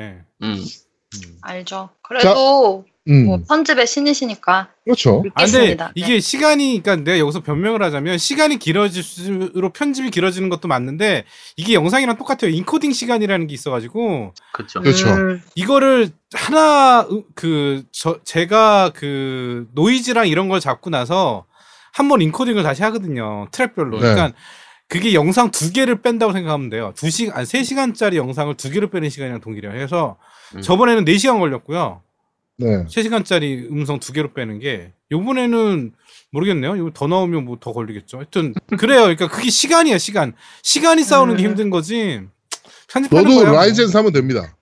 [0.42, 0.54] 음.
[0.54, 1.38] 음.
[1.42, 1.90] 알죠.
[2.02, 5.24] 그래도 음, 뭐 편집의 신이시니까 그렇죠.
[5.34, 5.92] 아, 근데 믿겠습니다.
[5.94, 6.20] 이게 네.
[6.20, 11.24] 시간이 그러니까 내가 여기서 변명을 하자면 시간이 길어질수록 편집이 길어지는 것도 맞는데
[11.56, 12.50] 이게 영상이랑 똑같아요.
[12.54, 14.80] 인코딩 시간이라는 게 있어가지고 그렇죠.
[14.80, 15.08] 그렇죠.
[15.08, 21.46] 음, 이거를 하나 그 저 제가 그 노이즈랑 이런 걸 잡고 나서
[21.92, 23.48] 한 번 인코딩을 다시 하거든요.
[23.50, 23.98] 트랙별로.
[23.98, 24.12] 네.
[24.14, 24.32] 그러니까
[24.88, 26.92] 그게 영상 두 개를 뺀다고 생각하면 돼요.
[26.96, 29.72] 두 시간, 아니, 세 시간짜리 영상을 두 개를 빼는 시간이랑 동일해요.
[29.72, 30.16] 해서
[30.54, 30.62] 음.
[30.62, 32.02] 저번에는 네 시간 걸렸고요.
[32.58, 32.84] 네.
[32.88, 35.92] 세 시간짜리 음성 두 개로 빼는 게 요번에는
[36.32, 36.76] 모르겠네요.
[36.76, 38.18] 이거 더 나오면 뭐 더 걸리겠죠.
[38.18, 39.02] 하여튼 그래요.
[39.02, 40.34] 그러니까 그게 시간이야 시간.
[40.62, 41.50] 시간이 싸우는 게 음.
[41.50, 42.20] 힘든 거지.
[42.88, 43.58] 편집하는 너도 거야, 뭐.
[43.60, 44.56] 라이젠 사면 됩니다.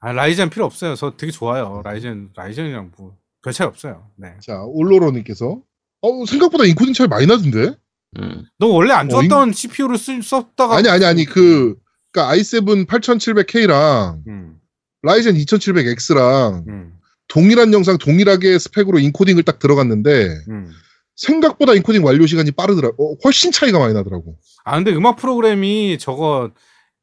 [0.00, 0.94] 아, 라이젠 필요 없어요.
[0.94, 1.80] 저 되게 좋아요.
[1.84, 4.10] 라이젠 라이젠이랑 뭐 별 차이 없어요.
[4.16, 4.34] 네.
[4.42, 5.60] 자, 올로로님께서
[6.00, 7.76] 어, 생각보다 인코딩 차이 많이 나던데?
[8.18, 8.44] 음.
[8.58, 11.76] 너 원래 안 어, 좋았던 CPU를 쓰, 썼다가 아니, 아니, 아니, 그,
[12.10, 14.58] 그니까 i7 8700K랑 음,
[15.02, 16.95] 라이젠 2700X랑 음,
[17.28, 20.70] 동일한 영상 동일하게 스펙으로 인코딩을 딱 들어갔는데 음.
[21.16, 22.88] 생각보다 인코딩 완료 시간이 빠르더라.
[22.98, 24.36] 어, 훨씬 차이가 많이 나더라고.
[24.64, 26.50] 아 근데 음악 프로그램이 저거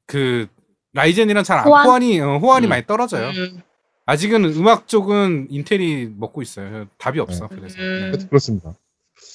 [0.08, 0.48] 그
[0.94, 1.86] 라이젠이랑 잘 안- 호환?
[1.86, 2.70] 호환이 어, 호환이 음.
[2.70, 3.30] 많이 떨어져요.
[3.30, 3.62] 음.
[4.06, 6.88] 아직은 음악 쪽은 인텔이 먹고 있어요.
[6.98, 7.48] 답이 없어.
[7.50, 7.56] 네.
[7.58, 8.12] 그래서 음.
[8.18, 8.26] 네.
[8.28, 8.76] 그렇습니다.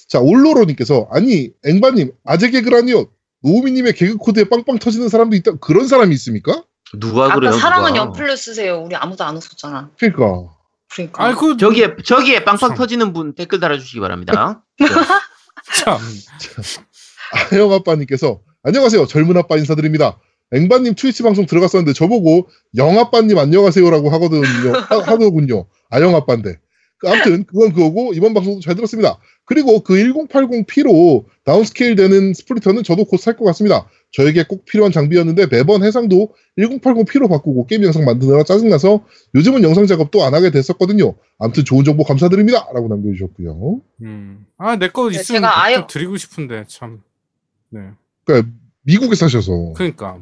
[0.08, 3.06] 자, 올로로님께서 아니 앵바님 아재 개그라니요.
[3.42, 5.52] 노우미님의 개그 코드에 빵빵 터지는 사람도 있다.
[5.60, 6.64] 그런 사람이 있습니까?
[6.98, 7.52] 누가 그래요?
[7.52, 7.98] 사람은 누가?
[8.06, 8.80] 연플로 쓰세요.
[8.84, 9.90] 우리 아무도 안 웃었잖아.
[9.98, 10.50] 그러니까
[10.90, 11.24] 그러니까.
[11.24, 12.76] 아니 그 저기에 저기에 빵빵 참.
[12.76, 14.64] 터지는 분 댓글 달아주시기 바랍니다.
[15.74, 15.98] 참.
[17.52, 19.06] 아영 아빠님께서 안녕하세요.
[19.06, 20.18] 젊은 아빠 인사드립니다.
[20.52, 24.72] 앵바님 트위치 방송 들어갔었는데 저보고 영아빠님 안녕하세요라고 하거든요.
[24.72, 25.66] 하, 하더군요.
[25.90, 26.58] 아영 아빠인데.
[26.98, 29.18] 그 아무튼 그건 그거고 이번 방송도 잘 들었습니다.
[29.44, 33.88] 그리고 그 1080p로 downscale 되는 splitter는 저도 곧 살 것 같습니다.
[34.12, 40.24] 저에게 꼭 필요한 장비였는데 매번 해상도 1080p로 바꾸고 게임 영상 만드느라 짜증나서 요즘은 영상 작업도
[40.24, 41.14] 안 하게 됐었거든요.
[41.38, 42.66] 아무튼 좋은 정보 감사드립니다.
[42.74, 43.80] 라고 남겨주셨고요.
[44.02, 44.46] 음.
[44.56, 47.02] 아 내 거 네, 있으면 제가 좀 아예- 드리고 싶은데 참.
[47.70, 47.80] 네.
[48.24, 48.50] 그러니까
[48.82, 50.18] 미국에 사셔서 그러니까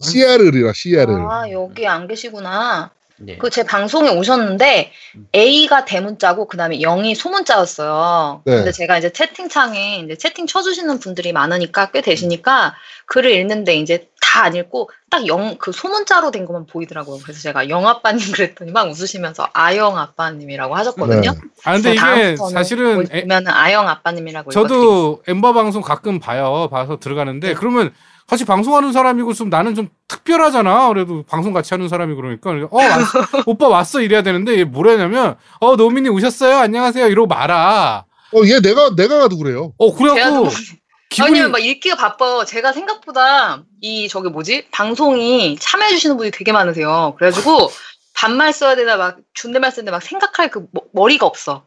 [0.00, 1.20] CR이라 CR을.
[1.30, 2.90] 아, 여기 안 계시구나.
[3.20, 3.36] 네.
[3.38, 4.92] 그제 방송에 오셨는데
[5.34, 8.42] A가 대문자고 그다음에 0이 소문자였어요.
[8.44, 8.56] 네.
[8.56, 12.74] 근데 제가 이제 채팅창에 이제 채팅 쳐주시는 분들이 많으니까 꽤 되시니까
[13.06, 17.18] 글을 읽는데 이제 다 안 읽고 딱영그 소문자로 된 것만 보이더라고요.
[17.24, 21.32] 그래서 제가 영 아빠님 그랬더니 막 웃으시면서 아영 아빠님이라고 하셨거든요.
[21.32, 21.38] 네.
[21.64, 24.50] 아 근데 이게 사실은 에- 보면은 아영 아빠님이라고.
[24.52, 26.68] 저도 앵바 방송 가끔 봐요.
[26.70, 27.92] 봐서 들어가는데 그러면
[28.28, 30.88] 같이 방송하는 사람이고 좀 나는 좀 특별하잖아.
[30.88, 32.88] 그래도 방송 같이 하는 사람이 그러니까 어 왔-
[33.48, 38.04] 오빠 왔어 이래야 되는데 얘 뭐라냐면 어 노민이 오셨어요 안녕하세요 이러고 말아.
[38.34, 39.72] 어, 얘 내가, 내가 가도 그래요.
[39.78, 40.76] 어 그래갖고 좀-
[41.10, 42.44] 기분이 왜냐면 막 읽기가 바빠요.
[42.44, 47.14] 제가 생각보다 이 저기 뭐지 방송이 참여해 주시는 분이 되게 많으세요.
[47.18, 47.70] 그래가지고
[48.14, 51.64] 반말 써야 되나 막 존댓말 되나 막 생각할 그 머- 머리가 없어.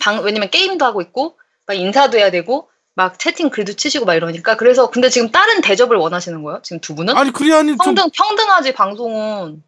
[0.00, 4.56] 방 왜냐면 게임도 하고 있고 막 인사도 해야 되고 막 채팅 글도 치시고 막 이러니까
[4.56, 6.60] 그래서 근데 지금 다른 대접을 원하시는 거예요?
[6.62, 7.16] 지금 두 분은?
[7.16, 9.62] 아니 그래야니 좀 평등 평등하지 방송은.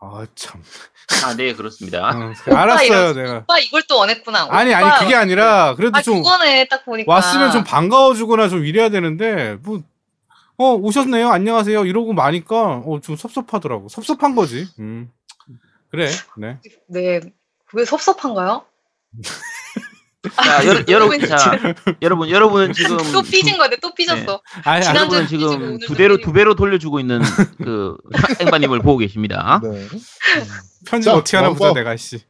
[0.00, 0.62] 아 참.
[1.24, 2.08] 아, 네, 그렇습니다.
[2.08, 3.36] 어, 알았어요 이런- 내가.
[3.38, 4.48] 오빠 이걸 또 원했구나.
[4.50, 4.98] 아니 아니.
[5.04, 7.12] 그게 아니라 그래도 아 좀 그거네 딱 보니까.
[7.12, 9.82] 왔으면 좀 반가워주거나 좀 이래야 되는데 뭐.
[10.56, 15.10] 어 오셨네요 안녕하세요 이러고 마니까 어 좀 섭섭하더라고 섭섭한 거지 음
[15.90, 17.20] 그래 네네
[17.66, 18.64] 그게 섭섭한가요?
[20.36, 21.58] 자, 여, 여러분, 자,
[22.02, 24.40] 여러분, 여러분은 지금 또 삐진 거네 또 삐졌어.
[24.64, 27.20] 아니 아니 지난주에 여러분은 지금 두 배로 또두 배로 돌려주고 있는
[27.62, 27.96] 그
[28.40, 29.60] 앵바님을 보고 계십니다.
[29.62, 29.86] 네.
[30.86, 31.80] 편집 자, 어떻게 하나 보자 왕바.
[31.80, 32.20] 내가 씨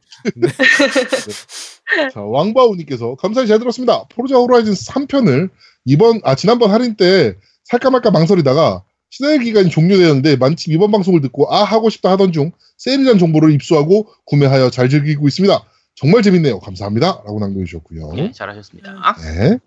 [2.13, 4.05] 자, 왕바우님께서 감사히 잘 들었습니다.
[4.09, 5.49] 포르자 호라이즌 3편을
[5.85, 11.53] 이번, 아, 지난번 할인 때 살까 말까 망설이다가 시대 기간이 종료되었는데 마침 이번 방송을 듣고
[11.53, 15.63] 아, 하고 싶다 하던 중 세일이란 정보를 입수하고 구매하여 잘 즐기고 있습니다.
[15.95, 16.59] 정말 재밌네요.
[16.59, 17.23] 감사합니다.
[17.25, 18.13] 라고 남겨주셨고요.
[18.13, 19.15] 네, 잘하셨습니다.
[19.21, 19.57] 네.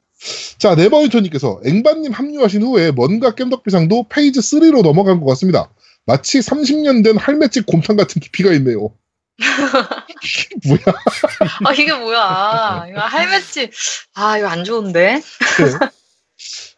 [0.58, 5.70] 자, 네버윈터님께서 앵바님 합류하신 후에 뭔가 깸덕비상도 페이지 3로 넘어간 것 같습니다.
[6.04, 8.94] 마치 30년 된 할매집 곰탕 같은 깊이가 있네요.
[9.38, 10.80] 이게 뭐야?
[11.64, 12.86] 아 이게 뭐야?
[12.90, 13.70] 이거 할매집.
[14.14, 15.22] 아 이거 안 좋은데.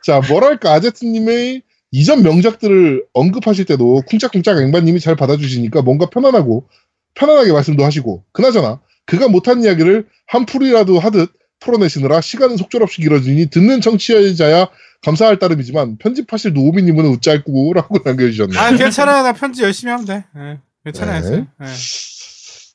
[0.03, 6.69] 자, 뭐랄까, 아제트님의 이전 명작들을 언급하실 때도 쿵짝쿵짝 앵바님이 잘 받아주시니까 뭔가 편안하고,
[7.15, 13.81] 편안하게 말씀도 하시고, 그나저나, 그가 못한 이야기를 한 풀이라도 하듯 풀어내시느라 시간은 속절없이 길어지니 듣는
[13.81, 14.69] 청취자야
[15.03, 18.59] 감사할 따름이지만 편집하실 노우미님은 웃잘고 라고 남겨주셨네요.
[18.59, 21.47] 아 괜찮아요 나 편집 열심히 하면 돼 예, 괜찮아요 네.
[21.63, 21.67] 예.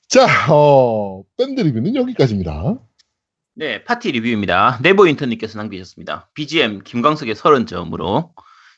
[0.07, 2.77] 자, 어, 밴드 리뷰는 여기까지입니다.
[3.55, 4.79] 네, 파티 리뷰입니다.
[4.81, 6.29] 네버 인턴님께서 남기셨습니다.
[6.35, 8.33] BGM 김광석의 서른 즈음으로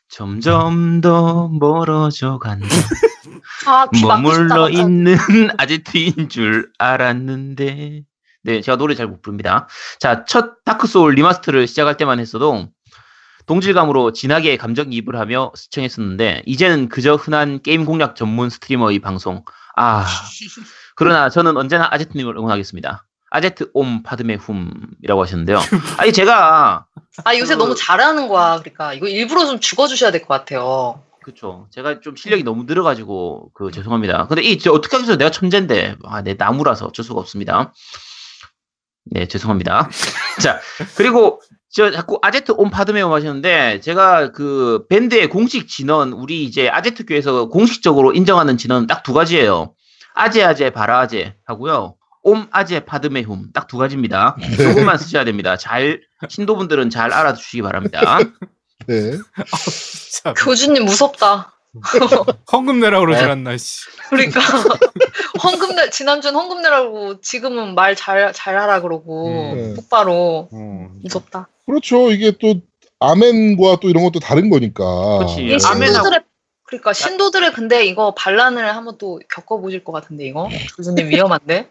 [0.10, 2.68] 점점 더 멀어져 간다.
[3.66, 4.70] 막고 머물러.
[4.70, 5.16] 있는
[5.58, 8.04] 아제트인 줄 알았는데.
[8.44, 9.68] 네, 제가 노래 잘 못 부릅니다.
[10.00, 12.70] 자, 첫 다크소울 리마스터를 시작할 때만 했어도
[13.46, 19.44] 동질감으로 진하게 감정이입을 하며 시청했었는데 이제는 그저 흔한 게임 공략 전문 스트리머의 방송.
[19.76, 20.06] 아,
[20.96, 23.07] 그러나 저는 언제나 아제트님을 응원하겠습니다.
[23.30, 25.60] 아제트 옴 파드메 훔이라고 하셨는데요.
[25.98, 26.86] 아니 제가
[27.26, 28.60] 아 요새 그- 너무 잘하는 거야.
[28.60, 31.02] 그러니까 이거 일부러 좀 죽어주셔야 될 것 같아요.
[31.24, 31.68] 그쵸.
[31.72, 34.28] 제가 좀 실력이 너무 늘어가지고, 그, 죄송합니다.
[34.28, 35.18] 근데 이, 저 어떻게 하겠어요?
[35.18, 35.98] 내가 천재인데.
[36.06, 37.74] 아, 내 나무라서 어쩔 수가 없습니다.
[39.04, 39.90] 네, 죄송합니다.
[40.42, 40.62] 자,
[40.96, 47.06] 그리고, 저 자꾸 아제트 온 파드메오 하셨는데, 제가 그, 밴드의 공식 진원, 우리 이제 아제트
[47.06, 49.74] 교에서 공식적으로 인정하는 진원은 딱두 가지예요.
[50.14, 51.97] 아제 아제 바라 아제 하고요.
[52.28, 54.36] 옴 아제 파드메 훔 딱 두 가지입니다.
[54.40, 54.64] 네.
[54.70, 55.56] 요것만 쓰셔야 됩니다.
[55.58, 58.20] 잘 신도분들은 잘 알아두시기 바랍니다.
[58.88, 59.12] 네.
[60.24, 61.54] 참, 교주님 무섭다.
[62.52, 63.32] 헌금 내라 그러질 네.
[63.32, 63.86] 않나 씨.
[64.10, 64.40] 그러니까
[65.44, 69.76] 헌금 내 지난주는 헌금 내라고 지금은 말 잘 잘하라 그러고 음.
[69.76, 70.88] 똑바로 어.
[71.04, 71.48] 무섭다.
[71.66, 72.12] 그렇죠.
[72.12, 72.56] 이게 또
[73.00, 74.84] 아멘과 또 이런 것도 다른 거니까.
[75.20, 75.44] 그렇지.
[75.44, 76.20] 이게 아멘하고- 신도들의
[76.64, 81.70] 그러니까 신도들의 근데 이거 반란을 한번 또 겪어보실 것 같은데 이거 교수님 위험한데.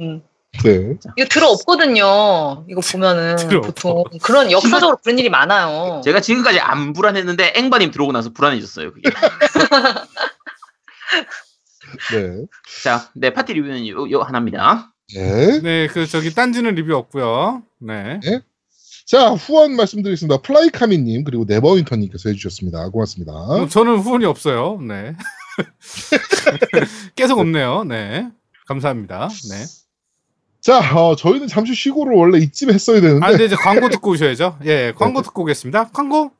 [0.00, 0.22] 음.
[0.64, 0.94] 네.
[1.16, 2.66] 이거 들어 없거든요.
[2.68, 6.00] 이거 보면은 들어 보통 그런 역사적으로 그런 일이 많아요.
[6.04, 8.92] 제가 지금까지 안 불안했는데 앵바님 들어오고 나서 불안해졌어요.
[8.92, 9.10] 그게.
[12.12, 12.44] 네.
[12.82, 14.92] 자, 네 파티 리뷰는 요, 요 하나입니다.
[15.14, 15.60] 네.
[15.60, 17.62] 네, 그 저기 딴지는 리뷰 없고요.
[17.80, 18.20] 네.
[19.06, 20.42] 자, 후원 말씀드리겠습니다.
[20.42, 22.90] 플라이카미님, 그리고 네버윈터님께서 해주셨습니다.
[22.90, 23.32] 고맙습니다.
[23.32, 24.78] 어, 저는 후원이 없어요.
[24.80, 25.16] 네.
[27.16, 27.82] 계속 없네요.
[27.84, 28.30] 네.
[28.74, 29.28] 감사합니다.
[29.50, 29.64] 네.
[30.60, 33.26] 자, 어, 저희는 잠시 쉬고를 원래 이쯤 했어야 되는데.
[33.26, 34.58] 아, 근데 이제 광고 듣고 오셔야죠.
[34.64, 35.88] 예, 광고 듣고 오겠습니다.
[35.92, 36.30] 광고.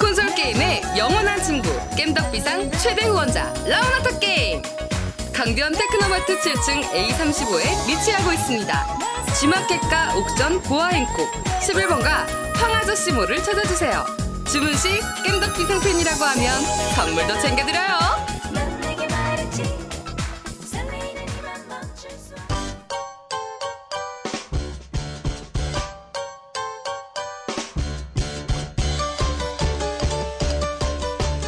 [0.00, 4.62] 콘솔 게임의 영원한 친구 겜덕비상 최대 후원자 라운하터 게임
[5.32, 8.86] 강변 테크노마트 7층 A35에 위치하고 있습니다
[9.40, 14.04] G마켓과 옥전 보아행콕 11번가 황아저씨몰을 찾아주세요
[14.50, 14.88] 주문 시
[15.26, 16.62] 겜덕비상 팬이라고 하면
[16.94, 18.25] 선물도 챙겨드려요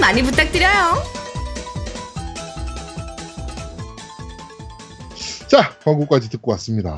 [0.00, 1.02] 많이 부탁드려요.
[5.48, 6.90] 자, 광고까지 듣고 왔습니다.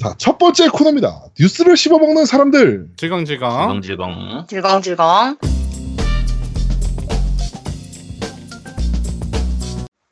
[0.00, 1.24] 자, 첫 번째 코너입니다.
[1.38, 2.88] 뉴스를 씹어먹는 사람들.
[2.96, 3.82] 질겅질겅.
[3.82, 4.46] 질겅질겅.
[4.48, 5.38] 질겅질겅.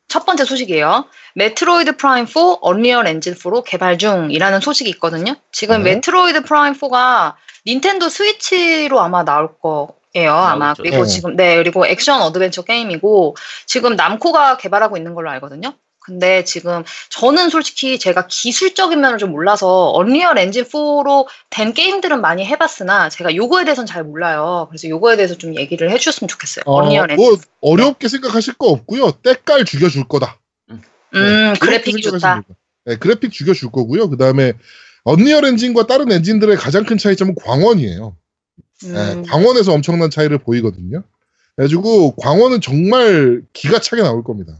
[0.08, 1.04] 첫 번째 소식이에요.
[1.34, 5.36] 메트로이드 프라임 4 언리얼 엔진 4로 개발 중이라는 소식이 있거든요.
[5.52, 5.94] 지금 네.
[5.94, 7.34] 메트로이드 프라임 4가
[7.66, 10.32] 닌텐도 스위치로 아마 나올 거 예요.
[10.32, 10.82] 아마 나오겠죠.
[10.82, 11.08] 그리고 네.
[11.08, 15.74] 지금 네 그리고 액션 어드벤처 게임이고 지금 남코가 개발하고 있는 걸로 알거든요.
[16.06, 22.46] 근데 지금 저는 솔직히 제가 기술적인 면을 좀 몰라서 언리얼 엔진 4로 된 게임들은 많이
[22.46, 24.68] 해봤으나 제가 요거에 대해서는 잘 몰라요.
[24.70, 26.62] 그래서 요거에 대해서 좀 얘기를 해주셨으면 좋겠어요.
[26.66, 27.26] 어, 언리얼 엔진.
[27.26, 29.18] 뭐, 어렵게 생각하실 거 없고요.
[29.22, 30.38] 때깔 죽여줄 거다.
[30.70, 30.80] 음,
[31.12, 32.42] 네, 그래픽이 그렇게 좋다.
[32.84, 34.08] 네, 그래픽 죽여줄 거고요.
[34.08, 34.52] 그 다음에
[35.02, 38.16] 언리얼 엔진과 다른 엔진들의 가장 큰 차이점은 광원이에요.
[38.82, 41.02] 네, 음, 광원에서 엄청난 차이를 보이거든요.
[41.56, 44.52] 그래가지고 광원은 정말 기가 차게 나올 겁니다.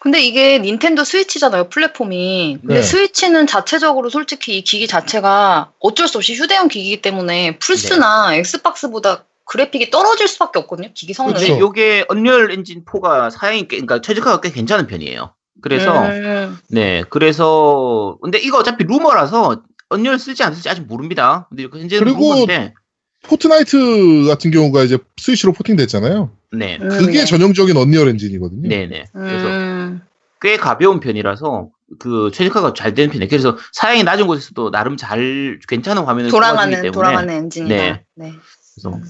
[0.00, 2.58] 근데 이게 Nintendo Switch잖아요, 플랫폼이.
[2.60, 2.82] 근데 네.
[2.82, 8.38] 스위치는 자체적으로 솔직히 이 기기 자체가 어쩔 수 없이 휴대용 기기이기 때문에 플스나 네.
[8.38, 11.46] Xbox보다 그래픽이 떨어질 수밖에 없거든요, 기기 성능이.
[11.46, 15.34] 근데 요게 Unreal Engine 4가 사양이 꽤, 그러니까 최적화가 꽤 괜찮은 편이에요.
[15.60, 21.46] 그래서 음, 네, 그래서 근데 이거 어차피 루머라서 Unreal 쓸지 안 쓸지 아직 모릅니다.
[21.48, 22.74] 근데 현재는 그리고 루머인데,
[23.22, 26.30] Fortnite 같은 경우가 이제 Switch로 porting됐잖아요.
[26.52, 27.24] 네, 음, 그게 네.
[27.24, 28.68] 전형적인 Unreal Engine이거든요.
[28.68, 29.04] 네, 네.
[29.12, 30.00] 그래서 음,
[30.40, 33.28] 꽤 가벼운 편이라서 그 최적화가 잘 되는 편이에요.
[33.28, 37.74] 그래서 사양이 낮은 곳에서도 나름 잘 괜찮은 화면을 돌아가는 때문에 돌아가는 엔진이다.
[37.74, 38.04] 네.
[38.14, 38.34] 네.
[38.74, 39.00] 그래서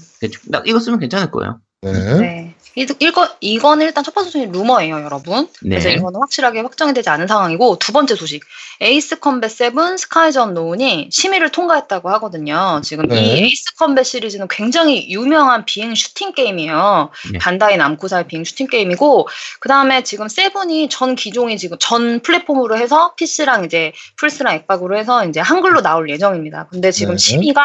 [0.47, 1.59] 나 이거 쓰면 괜찮을 거예요.
[1.81, 1.91] 네.
[2.19, 2.55] 네.
[2.75, 5.47] 이- 이거, 이거는 일단 첫 번째 소식 루머예요, 여러분.
[5.59, 5.95] 그래서 네.
[5.95, 8.43] 이거는 확실하게 확정이 되지 않은 상황이고, 두 번째 소식.
[8.81, 12.79] Ace Combat 7 Skies Unknown이 심의를 통과했다고 하거든요.
[12.83, 13.21] 지금 네.
[13.21, 17.09] 이 Ace Combat 시리즈는 굉장히 유명한 비행 슈팅 게임이에요.
[17.33, 17.39] 네.
[17.39, 19.27] Bandai Namco사의 비행 슈팅 게임이고,
[19.59, 25.25] 그 다음에 지금 seven이 전 기종이 지금 전 플랫폼으로 해서 PC랑 이제 플스랑 엑박으로 해서
[25.25, 26.67] 이제 한글로 나올 예정입니다.
[26.71, 27.17] 근데 지금 네.
[27.17, 27.61] 심의가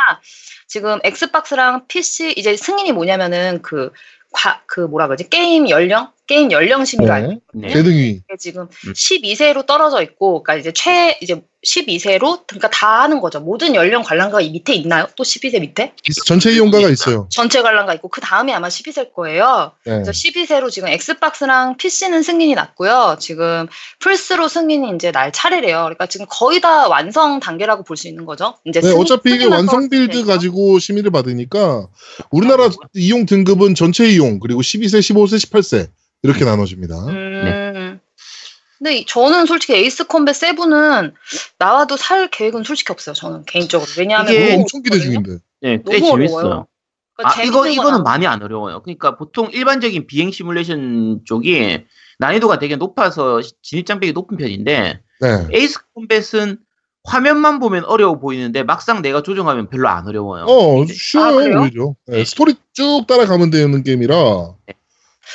[0.75, 3.93] 지금 Xbox랑 PC 이제 승인이 뭐냐면은 그,
[4.33, 5.31] 과, 그 뭐라 그러지?
[5.31, 6.11] 게임 연령?
[6.27, 7.69] 게임 연령 심의로 알고 네.
[7.69, 7.73] 있거든요.
[7.75, 8.21] 게등위.
[8.39, 8.93] 지금 음.
[8.95, 13.41] 12세로 떨어져 있고, 그러니까 이제 최, 이제 12세로, 그러니까 다 하는 거죠.
[13.41, 15.07] 모든 연령 관람가가 이 밑에 있나요?
[15.17, 15.93] 또 12세 밑에?
[16.27, 17.27] 전체 이용가가 있어요.
[17.31, 19.73] 전체 관람가 있고, 그 다음에 아마 12세일 거예요.
[19.85, 19.93] 네.
[19.93, 23.17] 그래서 12세로 지금 Xbox랑 PC는 승인이 났고요.
[23.21, 23.67] 지금
[24.01, 25.81] 플스로 승인이 이제 날 차례래요.
[25.85, 28.57] 그러니까 지금 거의 다 완성 단계라고 볼 수 있는 거죠.
[28.65, 30.25] 이제 네, 승인- 어차피 이게 완성 build.
[30.25, 31.87] 가지고 심의를 받으니까
[32.31, 35.89] 우리나라 이용 등급은 전체 이용 그리고 12세, 15세, 18세
[36.25, 36.97] 이렇게 나눠집니다.
[37.07, 38.01] 음.
[38.79, 41.13] 근데 이- 저는 솔직히 Ace Combat 7은
[41.59, 43.15] 나와도 살 계획은 솔직히 없어요.
[43.15, 43.89] 저는 개인적으로.
[43.99, 44.99] 왜냐하면 이게 엄청 기대.
[44.99, 45.39] 중인데.
[45.61, 46.39] 네, 꽤 너무 재밌어요.
[46.39, 46.67] 어려워요.
[47.19, 48.83] 아, 그러니까 이거, 이거는 건 많이 안 어려워요.
[48.83, 51.85] 그러니까 보통 일반적인 비행 시뮬레이션 쪽이
[52.19, 55.47] 난이도가 되게 높아서 진입 장벽이 높은 편인데, 네.
[55.53, 56.59] Ace Combat은
[57.05, 60.45] 화면만 보면 어려워 보이는데, 막상 내가 조종하면 별로 안 어려워요.
[60.47, 61.61] 어, 쉬워요, 그래요?
[61.63, 61.95] 오히려.
[62.07, 62.25] 네, 네.
[62.25, 64.17] 스토리 쭉 따라가면 되는 게임이라.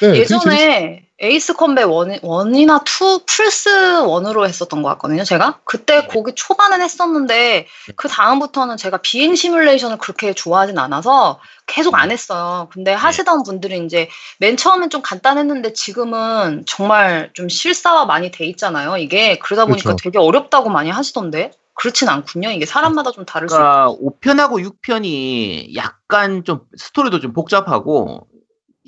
[0.02, 3.68] 네, 재밌- 예전에 Ace Combat one, one이나 two 플스
[4.04, 5.26] one으로 했었던 것 같거든요.
[5.26, 12.12] 제가 그때 거기 초반엔 했었는데 그 다음부터는 제가 비행 시뮬레이션을 그렇게 좋아하진 않아서 계속 안
[12.12, 12.70] 했어요.
[12.72, 14.08] 근데 하시던 분들이 이제
[14.38, 18.96] 맨 처음엔 좀 간단했는데 지금은 정말 좀 실사화 많이 돼 있잖아요.
[18.96, 19.98] 이게 그러다 보니까 그렇죠.
[20.02, 22.52] 되게 어렵다고 많이 하시던데 그렇진 않군요.
[22.52, 23.64] 이게 사람마다 좀 다를 수 있고.
[23.64, 28.28] 그러니까 5편하고 6편이 약간 좀 스토리도 좀 복잡하고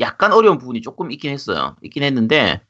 [0.02, 1.76] 약간 어려운 부분이 조금 있긴 했어요.
[1.82, 2.62] 있긴 했는데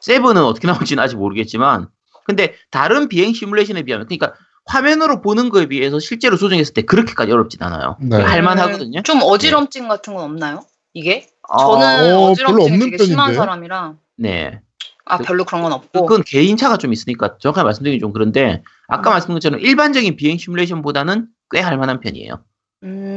[0.00, 1.88] 세븐은 어떻게 나올지는 아직 모르겠지만
[2.24, 7.62] 근데 다른 비행 시뮬레이션에 비하면 그러니까 화면으로 보는 거에 비해서 실제로 조정했을 때 그렇게까지 어렵진
[7.62, 7.96] 않아요.
[8.00, 8.16] 네.
[8.16, 9.02] 할만하거든요.
[9.02, 10.64] 좀 어지럼증 같은 건 없나요?
[10.94, 11.28] 이게?
[11.48, 13.38] 어, 저는 어, 어, 지럼증이 없는 되게 심한 편인데?
[13.38, 14.60] 사람이라 네.
[15.04, 19.12] 아 별로 그런 건 없고 그건 개인차가 좀 있으니까 정확하게 말씀드리기 좀 그런데 아까 음.
[19.12, 22.44] 말씀드린 것처럼 일반적인 비행 시뮬레이션보다는 꽤 할만한 편이에요.
[22.84, 23.11] 음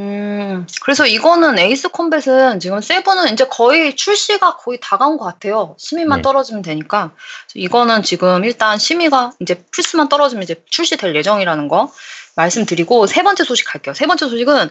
[0.82, 6.22] 그래서 이거는 Ace Combat은 지금 seven은 이제 거의 출시가 거의 다가온 것 같아요 심의만 네.
[6.22, 7.12] 떨어지면 되니까
[7.54, 11.92] 이거는 지금 일단 심의가 이제 플스만 떨어지면 이제 출시될 예정이라는 거
[12.36, 14.70] 말씀드리고 세 번째 소식 갈게요 세 번째 소식은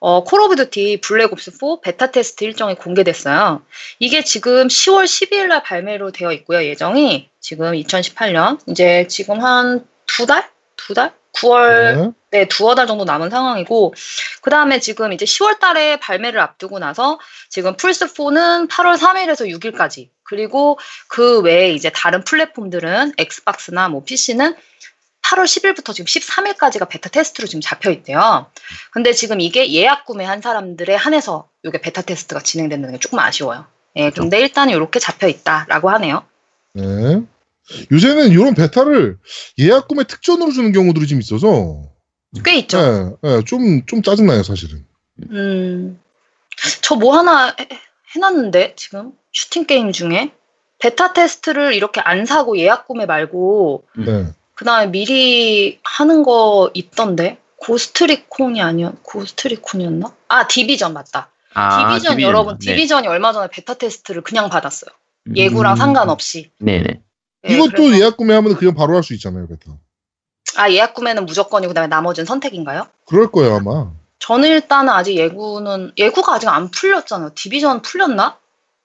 [0.00, 3.62] 어, Call of Duty Black Ops 4 베타 테스트 일정이 공개됐어요.
[4.00, 6.62] 이게 지금 10월 12일 날 발매로 되어 있고요.
[6.62, 10.48] 예정이 지금 2018년 이제 지금 한 두 달?
[10.76, 11.12] 두 달?
[11.34, 12.10] 9월 네.
[12.34, 13.94] 네, 두어 달 정도 남은 상황이고,
[14.42, 20.76] 그 다음에 지금 이제 10월 달에 발매를 앞두고 나서 지금 플스4는 8월 3일에서 6일까지, 그리고
[21.06, 24.56] 그 외에 이제 다른 플랫폼들은 엑스박스나 뭐 PC는
[25.22, 28.46] 8월 10일부터 지금 13일까지가 베타 테스트로 지금 잡혀 있대요.
[28.90, 33.66] 근데 지금 이게 예약 구매한 사람들에 한해서 이게 베타 테스트가 진행된다는 게 조금 아쉬워요.
[33.94, 36.24] 예, 근데 일단 이렇게 잡혀 있다라고 하네요.
[36.72, 37.22] 네.
[37.92, 39.18] 요새는 이런 베타를
[39.60, 41.93] 예약 구매 특전으로 주는 경우들이 좀 있어서.
[42.42, 42.78] 꽤 있죠.
[42.80, 44.84] 네, 네, 좀, 좀 짜증나요, 사실은.
[45.30, 46.00] 음,
[46.82, 47.68] 저 뭐 하나 해,
[48.14, 49.12] 해놨는데, 지금?
[49.32, 50.32] 슈팅 게임 중에?
[50.78, 54.26] 베타 테스트를 이렇게 안 사고 예약 구매 말고, 네.
[54.54, 57.38] 그 다음에 미리 하는 거 있던데?
[57.56, 60.14] 고스트리콘이 아니었, 고스트리콘이었나?
[60.28, 61.30] 아, Division 맞다.
[61.54, 62.20] 아, Division, Division.
[62.28, 62.66] 여러분, 네.
[62.74, 64.90] Division이 얼마 전에 베타 테스트를 그냥 받았어요.
[65.28, 65.36] 음.
[65.36, 66.50] 예구랑 상관없이.
[66.58, 67.00] 네네.
[67.48, 69.76] 예, 이것도 그래서- 예약 구매하면 그냥 바로 할 수 있잖아요, 베타.
[70.56, 72.86] 아, 예약 구매는 무조건이고, 그 다음에 나머지는 선택인가요?
[73.06, 73.90] 그럴 거예요, 아마.
[74.18, 77.30] 저는 일단은 아직 예구는, 예구가 아직 안 풀렸잖아요.
[77.34, 78.38] Division 풀렸나?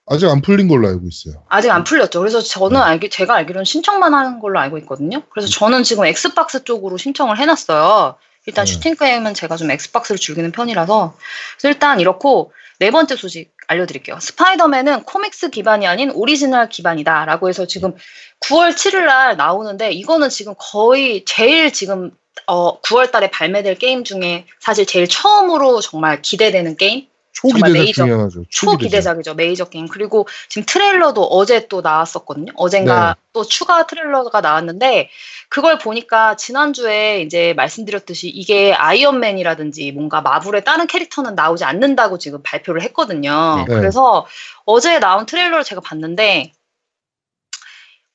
[0.07, 1.43] 아직 안 풀린 걸로 알고 있어요.
[1.49, 2.19] 아직 안 풀렸죠.
[2.19, 2.83] 그래서 저는 네.
[2.83, 5.21] 알기, 제가 알기로는 신청만 하는 걸로 알고 있거든요.
[5.29, 8.15] 그래서 저는 지금 Xbox 쪽으로 신청을 해놨어요.
[8.47, 8.71] 일단 네.
[8.71, 11.13] 슈팅 게임은 제가 좀 Xbox를 즐기는 편이라서.
[11.59, 14.19] 그래서 일단 이렇고, 네 번째 소식 알려드릴게요.
[14.19, 17.25] Spider-Man은 comics 기반이 아닌 오리지널 기반이다.
[17.25, 17.95] 라고 해서 지금
[18.41, 22.11] 9월 7일 날 나오는데, 이거는 지금 거의 제일 지금,
[22.47, 27.08] 어, 9월 달에 발매될 게임 중에 사실 제일 처음으로 정말 기대되는 게임?
[27.33, 28.03] 정말 초기대작 메이저.
[28.03, 28.43] 중에 하나죠.
[28.49, 29.33] 초기 대작이죠.
[29.35, 29.87] 메이저 게임.
[29.87, 32.51] 그리고 지금 트레일러도 어제 또 나왔었거든요.
[32.55, 33.21] 어젠가 네.
[33.33, 35.09] 또 추가 트레일러가 나왔는데
[35.49, 42.41] 그걸 보니까 지난주에 이제 말씀드렸듯이 이게 Iron Man이라든지 뭔가 Marvel의 다른 캐릭터는 나오지 않는다고 지금
[42.43, 43.65] 발표를 했거든요.
[43.67, 43.75] 네.
[43.75, 44.25] 그래서
[44.65, 46.51] 어제 나온 트레일러를 제가 봤는데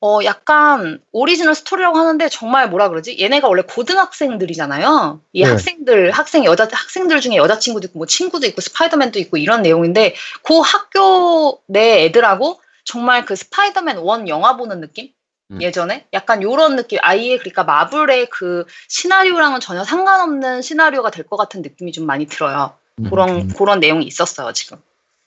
[0.06, 3.16] 어, 약간 오리지널 스토리라고 하는데 정말 뭐라 그러지?
[3.18, 5.20] 얘네가 원래 고등학생들이잖아요.
[5.32, 5.48] 이 네.
[5.48, 10.58] 학생들, 학생 여자 학생들 중에 여자친구도 있고 뭐 친구도 있고 Spider-Man도 있고 이런 내용인데 그
[10.58, 15.08] 학교 내 애들하고 정말 그 Spider-Man one 영화 보는 느낌?
[15.50, 15.62] 음.
[15.62, 21.62] 예전에 약간 요런 느낌 아예 그러니까 Marvel의 그 시나리오랑은 전혀 상관없는 시나리오가 될 것 같은
[21.62, 22.74] 느낌이 좀 많이 들어요.
[22.98, 23.48] 음, 그런 음.
[23.56, 24.76] 그런 내용이 있었어요 지금.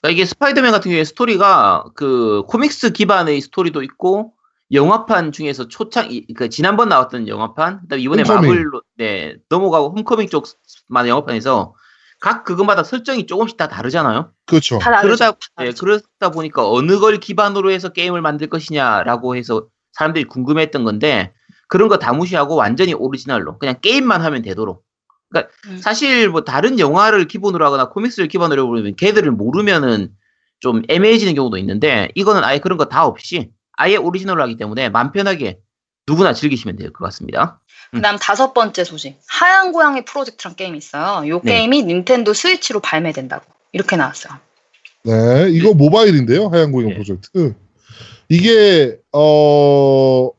[0.00, 4.34] 그러니까 이게 스파이더맨 같은 경우에 스토리가 그 comics 기반의 스토리도 있고
[4.72, 8.50] 영화판 중에서 초창 이- 그 지난번 나왔던 영화판 그다음에 이번에 Homecoming.
[8.50, 11.74] Marvel로 네 넘어가고 Homecoming 쪽만의 영화판에서
[12.20, 14.32] 각 그것마다 설정이 조금씩 다 다르잖아요.
[14.46, 14.78] 그렇죠.
[14.78, 15.00] 다.
[15.02, 15.70] 그러다 다 네.
[15.72, 21.32] 그러다 보니까 어느 걸 기반으로 해서 게임을 만들 것이냐라고 해서 사람들이 궁금해했던 건데
[21.68, 24.82] 그런 거 다 무시하고 완전히 오리지널로 그냥 게임만 하면 되도록.
[25.30, 25.78] 그러니까 음.
[25.78, 30.10] 사실 뭐 다른 영화를 기본으로 하거나 코믹스를 기반으로 해보면 걔들을 모르면은
[30.60, 35.12] 좀 애매해지는 경우도 있는데 이거는 아예 그런 거 다 없이 아예 오리지널로 하기 때문에 맘
[35.12, 35.60] 편하게
[36.06, 37.60] 누구나 즐기시면 될 것 같습니다.
[37.92, 39.16] 그다음 다섯 번째 소식.
[39.28, 41.26] 하얀 고양이 프로젝트란 게임이 있어요.
[41.28, 41.54] 요 네.
[41.54, 43.44] 게임이 닌텐도 스위치로 발매된다고.
[43.72, 44.34] 이렇게 나왔어요.
[45.04, 46.48] 네, 이거 모바일인데요.
[46.48, 46.94] 하얀 고용 네.
[46.96, 47.54] 프로젝트.
[48.28, 50.30] 이게 어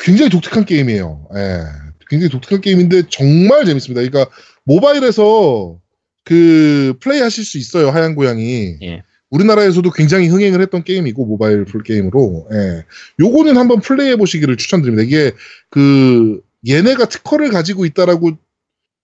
[0.00, 1.28] 굉장히 독특한 게임이에요.
[1.36, 1.60] 예.
[2.08, 4.00] 굉장히 독특한 게임인데 정말 재밌습니다.
[4.08, 5.78] 그러니까 모바일에서
[6.24, 7.90] 그 플레이 하실 수 있어요.
[7.90, 8.76] 하얀 고양이.
[8.82, 9.02] 예.
[9.34, 12.48] 우리나라에서도 굉장히 흥행을 했던 게임이고 모바일 풀 게임으로.
[12.52, 12.84] 예.
[13.20, 15.02] 요거는 한번 플레이해 보시기를 추천드립니다.
[15.02, 15.32] 이게
[15.70, 18.32] 그 얘네가 특허를 가지고 있다라고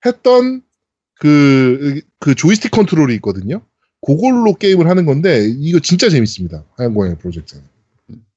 [0.07, 0.62] 했던
[1.18, 3.61] 그, 그 조이스틱 컨트롤이 있거든요.
[4.07, 6.64] 그걸로 게임을 하는 건데 이거 진짜 재밌습니다.
[6.76, 7.64] 하얀 고양이 프로젝트는.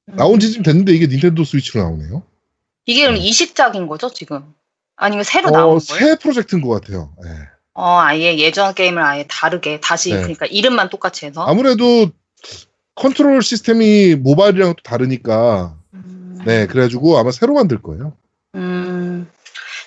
[0.05, 2.23] 나온 지 좀 됐는데 이게 닌텐도 스위치로 나오네요.
[2.85, 3.21] 이게 그럼 네.
[3.21, 4.43] 이식작인 거죠 지금?
[4.97, 6.05] 아니면 새로 나온 어, 거예요?
[6.05, 7.13] 새 프로젝트인 것 같아요.
[7.25, 7.29] 예.
[7.73, 10.17] 어 아예 예전 게임을 아예 다르게 다시 네.
[10.17, 11.43] 그러니까 이름만 똑같이 해서.
[11.43, 12.09] 아무래도
[12.95, 16.39] 컨트롤 시스템이 모바일이랑 또 다르니까 음.
[16.45, 18.13] 네 그래가지고 아마 새로 만들 거예요.
[18.55, 19.27] 음.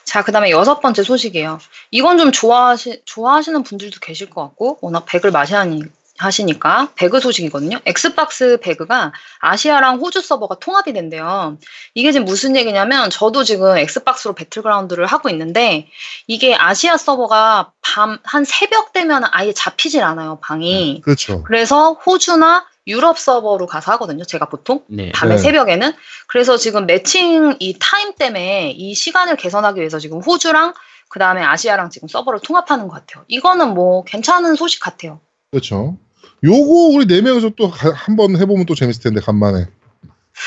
[0.05, 1.59] 자, 그 다음에 여섯 번째 소식이에요.
[1.91, 5.82] 이건 좀 좋아하시, 좋아하시는 분들도 계실 것 같고, 워낙 백을 마시하니,
[6.19, 7.79] 하시니까, 배그 소식이거든요.
[7.85, 11.59] 엑스박스 배그가 아시아랑 호주 서버가 통합이 된대요.
[11.95, 15.89] 이게 지금 무슨 얘기냐면, 저도 지금 엑스박스로 배틀그라운드를 하고 있는데,
[16.27, 21.01] 이게 아시아 서버가 밤, 한 새벽 되면 아예 잡히질 않아요, 방이.
[21.05, 21.43] 그렇죠.
[21.43, 24.83] 그래서 호주나 유럽 서버로 가서 하거든요, 제가 보통.
[24.89, 25.11] 네.
[25.12, 25.39] 밤에 네.
[25.39, 25.93] 새벽에는
[26.29, 30.75] 그래서 지금 매칭 이 타임 때문에 이 시간을 개선하기 위해서 지금 호주랑
[31.09, 33.25] 그 다음에 아시아랑 지금 서버를 통합하는 것 같아요.
[33.29, 35.21] 이거는 뭐 괜찮은 소식 같아요.
[35.51, 35.97] 그렇죠.
[36.45, 39.66] 요거 우리 네 명이서 또 한번 해보면 또 재밌을 텐데 간만에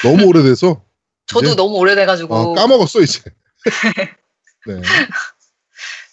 [0.03, 0.81] 너무 오래돼서
[1.27, 1.55] 저도 이제?
[1.55, 2.35] 너무 오래돼가지고.
[2.35, 3.21] 어, 까먹었어 이제.
[4.67, 4.81] 네.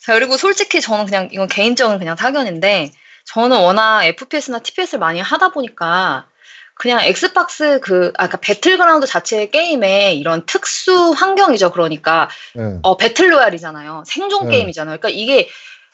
[0.03, 2.93] 자 그리고 솔직히 저는 그냥 이건 개인적인 그냥 사견인데
[3.25, 6.27] 저는 워낙 FPS나 TPS를 많이 하다 보니까
[6.75, 11.73] 그냥 엑스박스 그 아까 배틀그라운드 자체의 게임에 이런 특수 환경이죠.
[11.73, 12.79] 그러니까 네.
[12.83, 14.05] 어, battle royale이잖아요.
[14.07, 14.59] 생존 네.
[14.59, 14.99] 게임이잖아요.
[14.99, 15.49] 그러니까 이게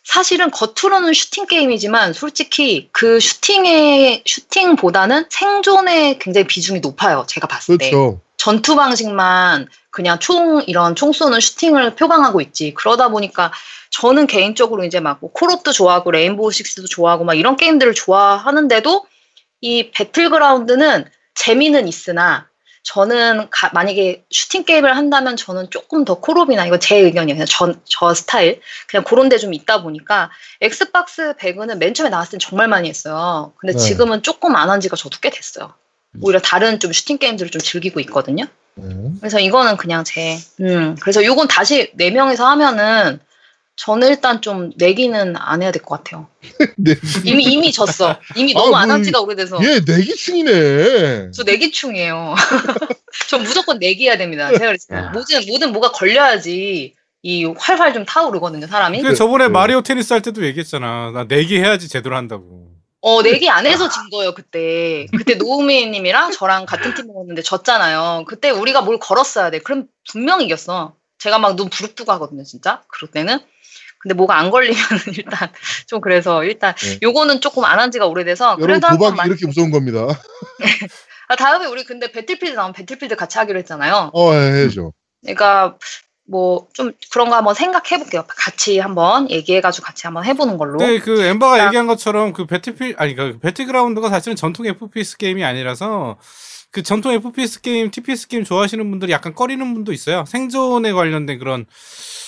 [0.05, 7.25] 사실은 겉으로는 슈팅 게임이지만 솔직히 그 슈팅의 슈팅보다는 생존에 굉장히 비중이 높아요.
[7.29, 7.91] 제가 봤을 때.
[7.91, 8.21] 그렇죠.
[8.37, 12.75] 전투 방식만 그냥 총 이런 총 쏘는 슈팅을 표방하고 있지.
[12.75, 13.53] 그러다 보니까
[13.91, 19.07] 저는 개인적으로 이제 막뭐 콜옵도 좋아하고 레인보우 식스도 좋아하고 막 이런 게임들을 좋아하는데도
[19.61, 22.49] 이 배틀그라운드는 재미는 있으나
[22.83, 27.37] 저는 가- 만약에 슈팅 게임을 한다면 저는 조금 더 콜옵이나 이거 제 의견이에요.
[27.37, 30.31] 그냥 저, 저 스타일 그냥 그런 데 좀 있다 보니까
[30.61, 33.53] 엑스박스 배그는 맨 처음에 나왔을 땐 정말 많이 했어요.
[33.59, 33.79] 근데 네.
[33.79, 35.73] 지금은 조금 안 한 지가 저도 꽤 됐어요.
[36.21, 38.45] 오히려 다른 좀 슈팅 게임들을 좀 즐기고 있거든요.
[38.75, 38.95] 네.
[39.21, 43.21] 그래서 이거는 그냥 제, 음, 그래서 요건 다시 네 명이서 하면은
[43.85, 46.29] 저는 일단 좀 내기는 안 해야 될 것 같아요.
[46.79, 46.95] 네.
[47.25, 48.17] 이미 이미 졌어.
[48.37, 49.59] 이미 너무 아, 안한 뭐, 지가 오래돼서.
[49.65, 51.33] 얘 내기충이네.
[51.33, 52.35] 저 내기충이에요.
[53.29, 54.49] 전 무조건 내기해야 됩니다.
[54.53, 54.99] 제가 그랬어요.
[54.99, 55.11] 야.
[55.13, 59.03] 뭐든 뭐든 뭐가 걸려야지 이 활활 좀 타오르거든요, 사람이.
[59.03, 59.51] 그 저번에 네.
[59.51, 61.11] 마리오 테니스 할 때도 얘기했잖아.
[61.13, 62.71] 나 내기 해야지 제대로 한다고.
[63.01, 65.07] 어, 내기 안 해서 진 거예요, 그때.
[65.17, 68.25] 그때 노우미 님이랑 저랑 같은 팀 먹었는데 졌잖아요.
[68.29, 69.59] 그때 우리가 뭘 걸었어야 돼.
[69.59, 70.95] 그럼 분명히 이겼어.
[71.19, 72.83] 제가 막 눈 부릅뜨고 하거든요, 진짜.
[72.89, 73.41] 그럴 때는.
[74.03, 74.77] 근데 뭐가 안 걸리면
[75.17, 75.49] 일단
[75.87, 76.99] 좀 그래서 일단 네.
[77.03, 80.07] 요거는 조금 안 한 지가 오래돼서 여러분 그래도 한번 도박이 많이 이렇게 무서운 겁니다.
[81.29, 84.11] 아, 다음에 우리 근데 배틀필드 나오면 배틀필드 같이 하기로 했잖아요.
[84.13, 84.93] 어, 해- 해야죠.
[85.23, 85.77] 그러니까
[86.29, 88.25] 뭐 좀 그런 거 한번 생각해 볼게요.
[88.29, 90.79] 같이 한번 얘기해가지고 같이 한번 해보는 걸로.
[90.79, 91.67] 근데 그 엠바가 자.
[91.67, 96.19] 얘기한 것처럼 그 배틀필 아니 그 배틀그라운드가 사실은 전통 FPS 게임이 아니라서
[96.73, 100.25] 그 전통 FPS 게임, TPS 게임 좋아하시는 분들이 약간 꺼리는 분도 있어요.
[100.27, 101.67] 생존에 관련된 그런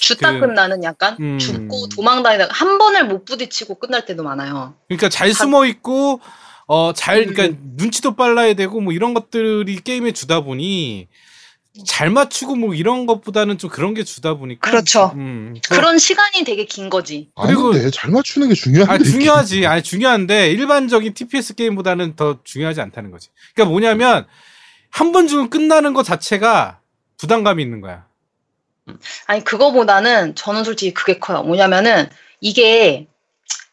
[0.00, 1.38] 주다 그- 끝나는 약간 음.
[1.38, 4.74] 죽고 도망다니다가 한 번을 못 부딪히고 끝날 때도 많아요.
[4.88, 6.20] 그러니까 잘 다- 숨어 있고
[6.66, 7.32] 어잘 음.
[7.34, 11.08] 그러니까 눈치도 빨라야 되고 뭐 이런 것들이 게임에 주다 보니
[11.86, 15.10] 잘 맞추고 뭐 이런 것보다는 좀 그런 게 주다 보니까 그렇죠.
[15.16, 15.54] 음.
[15.68, 17.30] 그- 그런 시간이 되게 긴 거지.
[17.34, 18.92] 그리고- 아닌데 잘 맞추는 게 중요한데.
[18.92, 19.66] 아 중요하지.
[19.66, 23.30] 아니 중요한데 일반적인 TPS 게임보다는 더 중요하지 않다는 거지.
[23.54, 24.26] 그러니까 뭐냐면
[24.90, 26.78] 한번 죽으면 끝나는 것 자체가
[27.18, 28.06] 부담감이 있는 거야.
[29.26, 31.42] 아니 그거보다는 저는 솔직히 그게 커요.
[31.42, 32.08] 뭐냐면은
[32.40, 33.08] 이게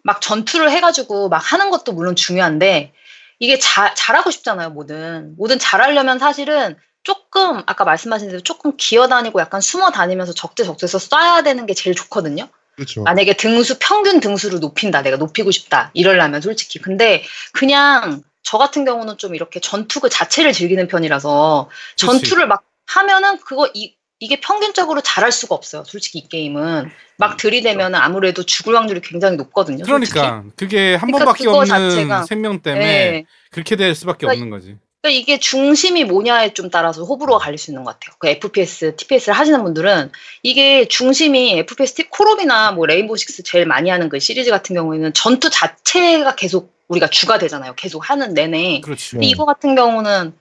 [0.03, 2.93] 막 전투를 해가지고 막 하는 것도 물론 중요한데
[3.37, 4.71] 이게 자, 잘하고 싶잖아요.
[4.71, 10.97] 뭐든 뭐든 잘하려면 사실은 조금 아까 말씀하신 대로 조금 기어 다니고 약간 숨어 다니면서 적재적소에서
[10.97, 12.47] 쏴야 되는 게 제일 좋거든요.
[12.75, 13.03] 그렇죠.
[13.03, 17.23] 만약에 등수 평균 등수를 높인다 내가 높이고 싶다 이럴라면 솔직히 근데
[17.53, 22.05] 그냥 저 같은 경우는 좀 이렇게 전투 그 자체를 즐기는 편이라서 그치.
[22.05, 27.93] 전투를 막 하면은 그거 이, 이게 평균적으로 잘할 수가 없어요 솔직히 이 게임은 막 들이대면
[27.93, 30.19] 아무래도 죽을 확률이 굉장히 높거든요 솔직히.
[30.19, 31.65] 그러니까 그게 한 그러니까 번밖에 없는
[32.07, 33.25] 자체가- 생명 때문에 네.
[33.51, 34.77] 그렇게 될 수밖에 그러니까 없는 거지.
[35.01, 38.15] 그러니까 이게 중심이 뭐냐에 좀 따라서 호불호가 갈릴 수 있는 것 같아요.
[38.19, 40.11] 그 FPS, TPS를 하시는 분들은
[40.43, 45.13] 이게 중심이 FPS, T- 콜옵이나 뭐 레인보우 식스 제일 많이 하는 그 시리즈 같은 경우에는
[45.13, 47.73] 전투 자체가 계속 우리가 주가 되잖아요.
[47.75, 48.81] 계속 하는 내내.
[48.81, 49.11] 그렇지.
[49.11, 49.31] 근데 네.
[49.31, 50.33] 이거 같은 경우는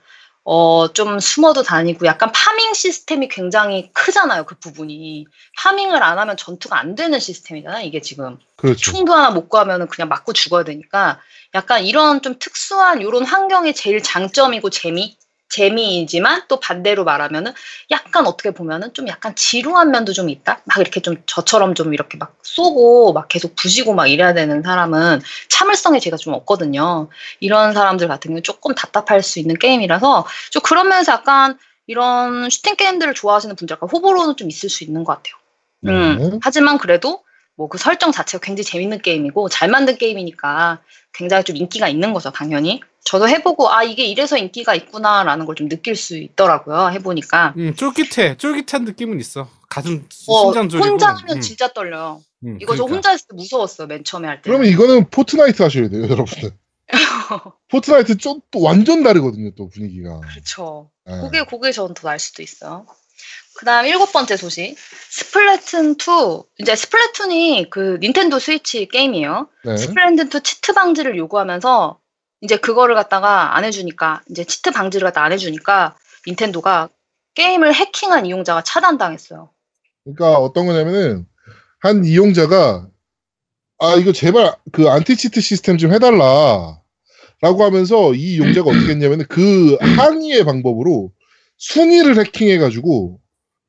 [0.43, 5.25] 어, 좀 숨어도 다니고 약간 farming 시스템이 굉장히 크잖아요, 그 부분이.
[5.57, 8.37] 파밍을 안 하면 전투가 안 되는 시스템이잖아요, 이게 지금.
[8.55, 8.91] 그렇죠.
[8.91, 11.19] 총도 하나 못 구하면 그냥 맞고 죽어야 되니까
[11.53, 15.17] 약간 이런 좀 특수한 이런 환경의 제일 장점이고 재미?
[15.51, 17.53] 재미이지만 또 반대로 말하면은
[17.91, 20.61] 약간 어떻게 보면은 좀 약간 지루한 면도 좀 있다?
[20.65, 25.21] 막 이렇게 좀 저처럼 좀 이렇게 막 쏘고 막 계속 부시고 막 이래야 되는 사람은
[25.49, 27.09] 참을성이 제가 좀 없거든요.
[27.39, 32.75] 이런 사람들 같은 경우는 조금 답답할 수 있는 게임이라서 좀 그런 면에서 약간 이런 슈팅
[32.75, 35.35] 게임들을 좋아하시는 분들 약간 호불호는 좀 있을 수 있는 것 같아요.
[35.87, 36.39] 음, 네.
[36.41, 37.23] 하지만 그래도
[37.55, 40.79] 뭐 그 설정 자체가 굉장히 재밌는 게임이고 잘 만든 게임이니까
[41.13, 42.81] 굉장히 좀 인기가 있는 거죠, 당연히.
[43.03, 47.53] 저도 해보고 아 이게 이래서 인기가 있구나라는 걸 좀 느낄 수 있더라고요, 해보니까.
[47.57, 48.37] 음, 쫄깃해.
[48.37, 49.49] 쫄깃한 느낌은 있어.
[49.69, 50.87] 가슴 어, 심장 졸이고.
[50.87, 52.21] 혼자 하면 음, 진짜 떨려요.
[52.45, 52.93] 음, 이거 저 그러니까.
[52.95, 54.49] 혼자 했을 때 무서웠어요, 맨 처음에 할 때.
[54.49, 56.51] 그러면 이거는 포트나이트 하셔야 돼요, 여러분들.
[57.69, 60.19] 포트나이트 좀 또 완전 다르거든요, 또 분위기가.
[60.19, 60.89] 그렇죠.
[61.09, 61.13] 예.
[61.21, 62.85] 그게 그게 저는 더 나을 수도 있어요.
[63.55, 64.75] 그 다음 일곱 번째 소식.
[65.09, 66.43] 스플래툰 2.
[66.59, 69.47] 이제 스플래툰이 그 닌텐도 스위치 게임이에요.
[69.65, 69.77] 네.
[69.77, 71.99] 스플래툰 2 cheat 방지를 요구하면서
[72.41, 75.95] 이제 그거를 갖다가 안 해주니까 이제 cheat 방지를 갖다 안 해주니까
[76.27, 76.89] 닌텐도가
[77.35, 79.49] 게임을 해킹한 이용자가 차단당했어요.
[80.03, 81.25] 그러니까 어떤 거냐면은
[81.79, 82.87] 한 이용자가
[83.79, 86.81] 아 이거 제발 그 anti cheat 시스템 좀 해달라
[87.41, 91.11] 라고 하면서 이 이용자가 어떻게 했냐면은 그 항의의 방법으로
[91.57, 93.19] 순위를 해킹해가지고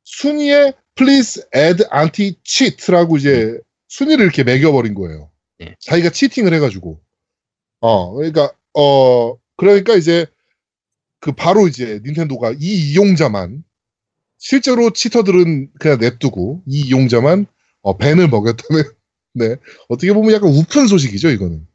[0.05, 3.59] 순위에 please add anti cheat라고 이제
[3.89, 5.31] 순위를 이렇게 매겨버린 거예요.
[5.59, 5.75] 네.
[5.81, 7.01] 자기가 cheating을 해가지고
[7.81, 10.27] 어 그러니까 어 그러니까 이제
[11.21, 13.63] 그 바로 이제 닌텐도가 이 이용자만
[14.39, 17.47] 실제로 cheater들은 그냥 냅두고 이 이용자만
[17.83, 18.85] 어, 밴을 먹였다는
[19.35, 19.57] 네
[19.89, 21.67] 어떻게 보면 약간 우픈 소식이죠 이거는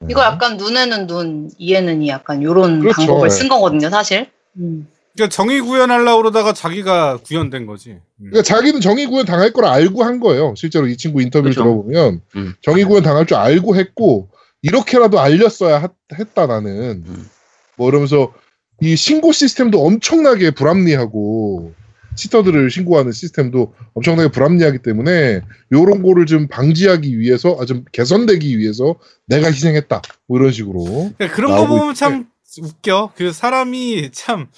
[0.00, 0.08] 네.
[0.10, 2.96] 이거 약간 눈에는 눈, 이에는 이 약간 요런 그렇죠.
[2.96, 3.34] 방법을 네.
[3.34, 4.30] 쓴 거거든요, 사실.
[4.56, 4.88] 음.
[5.14, 7.90] 그러니까 정의 구현하려고 그러다가 자기가 구현된 거지.
[7.90, 8.30] 음.
[8.30, 11.64] 그러니까 자기는 정의 구현 당할 걸 알고 한 거예요 실제로 이 친구 인터뷰를 그렇죠.
[11.64, 12.54] 들어보면 음.
[12.62, 14.28] 정의 구현 당할 줄 알고 했고
[14.62, 15.88] 이렇게라도 알렸어야 하-
[16.18, 17.28] 했다 나는 음.
[17.76, 18.32] 뭐 이러면서
[18.80, 21.72] 이 신고 시스템도 엄청나게 불합리하고
[22.16, 25.40] 치터들을 신고하는 시스템도 엄청나게 불합리하기 때문에
[25.72, 28.96] 요런 거를 좀 방지하기 위해서 아 좀 개선되기 위해서
[29.26, 30.84] 내가 희생했다 뭐 이런 식으로
[31.16, 32.26] 그러니까 그런 거 보면 참
[32.60, 33.12] 웃겨.
[33.16, 34.48] 그 사람이 참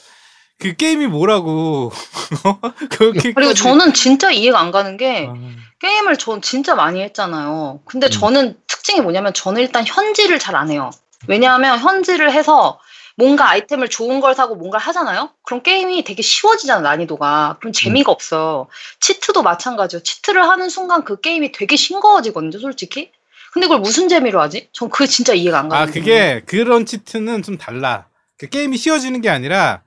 [0.62, 1.90] 그 게임이 뭐라고
[3.34, 5.32] 그리고 저는 진짜 이해가 안 가는 게 아,
[5.80, 7.80] 게임을 전 진짜 많이 했잖아요.
[7.86, 8.10] 근데 음.
[8.10, 8.56] 저는
[8.90, 10.90] 특징이 뭐냐면 저는 일단 현질을 잘 안 해요.
[11.28, 12.80] 왜냐하면 현질을 해서
[13.16, 15.30] 뭔가 아이템을 좋은 걸 사고 뭔가를 하잖아요?
[15.44, 17.58] 그럼 게임이 되게 쉬워지잖아, 난이도가.
[17.60, 18.66] 그럼 재미가 없어요.
[19.00, 20.02] 치트도 마찬가지예요.
[20.02, 23.10] 치트를 하는 순간 그 게임이 되게 싱거워지거든요, 솔직히.
[23.52, 24.68] 근데 그걸 무슨 재미로 하지?
[24.72, 25.82] 전 그게 진짜 이해가 안 가요.
[25.82, 28.06] 아 그게 그런 치트는 좀 달라.
[28.38, 29.82] 그 게임이 쉬워지는 게 아니라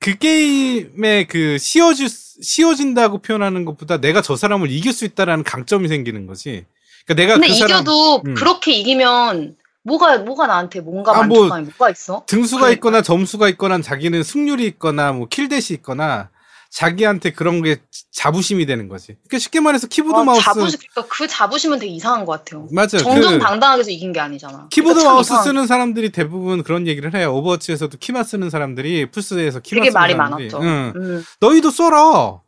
[0.00, 2.08] 그 게임의 그 쉬워지
[2.42, 6.66] 쉬워진다고 표현하는 것보다 내가 저 사람을 이길 수 있다라는 강점이 생기는 거지.
[7.06, 8.34] 그러니까 내가 근데 그 사람 이겨도 음.
[8.34, 12.24] 그렇게 이기면 뭐가, 뭐가 나한테 뭔가 아, 뭐- 만족감이 뭐가 있어?
[12.26, 12.74] 등수가 그러니까.
[12.76, 16.30] 있거나 점수가 있거나 자기는 승률이 있거나 뭐 킬뎃이 있거나
[16.70, 17.76] 자기한테 그런 게
[18.12, 19.08] 자부심이 되는 거지.
[19.28, 22.66] 그러니까 쉽게 말해서 키보드 아, 마우스 자부심, 그러니까 그 자부심은 되게 이상한 것 같아요.
[22.72, 22.96] 맞아.
[22.96, 24.68] 정정당당하게 해서 이긴 게 아니잖아.
[24.70, 27.34] 키보드 그러니까 참 마우스 이상한 쓰는 사람들이 대부분 그런 얘기를 해요.
[27.34, 30.48] 오버워치에서도 키만 쓰는 사람들이 플스에서 키만 되게 쓰는 말이 사람들이.
[30.50, 30.62] 많았죠.
[30.62, 30.92] 응.
[30.96, 31.24] 음.
[31.40, 32.40] 너희도 써라.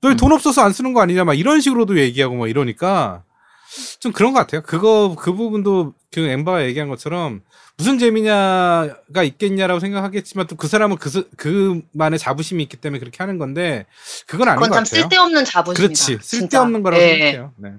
[0.00, 0.16] 너희 음.
[0.16, 3.24] 돈 없어서 안 쓰는 거 아니냐 막 이런 식으로도 얘기하고 막 이러니까
[4.00, 4.62] 좀 그런 것 같아요.
[4.62, 7.42] 그거 그 부분도 그 엠바가 얘기한 것처럼
[7.76, 13.38] 무슨 재미냐가 있겠냐라고 생각하겠지만 또 그 사람은 그 스- 그만의 자부심이 있기 때문에 그렇게 하는
[13.38, 13.86] 건데
[14.26, 15.02] 그건 아닌 그건 것참 같아요.
[15.02, 15.82] 쓸데없는 자부심이다.
[15.86, 16.22] 그렇지 진짜.
[16.22, 17.08] 쓸데없는 거라고 예.
[17.08, 17.52] 생각해요.
[17.56, 17.70] 네.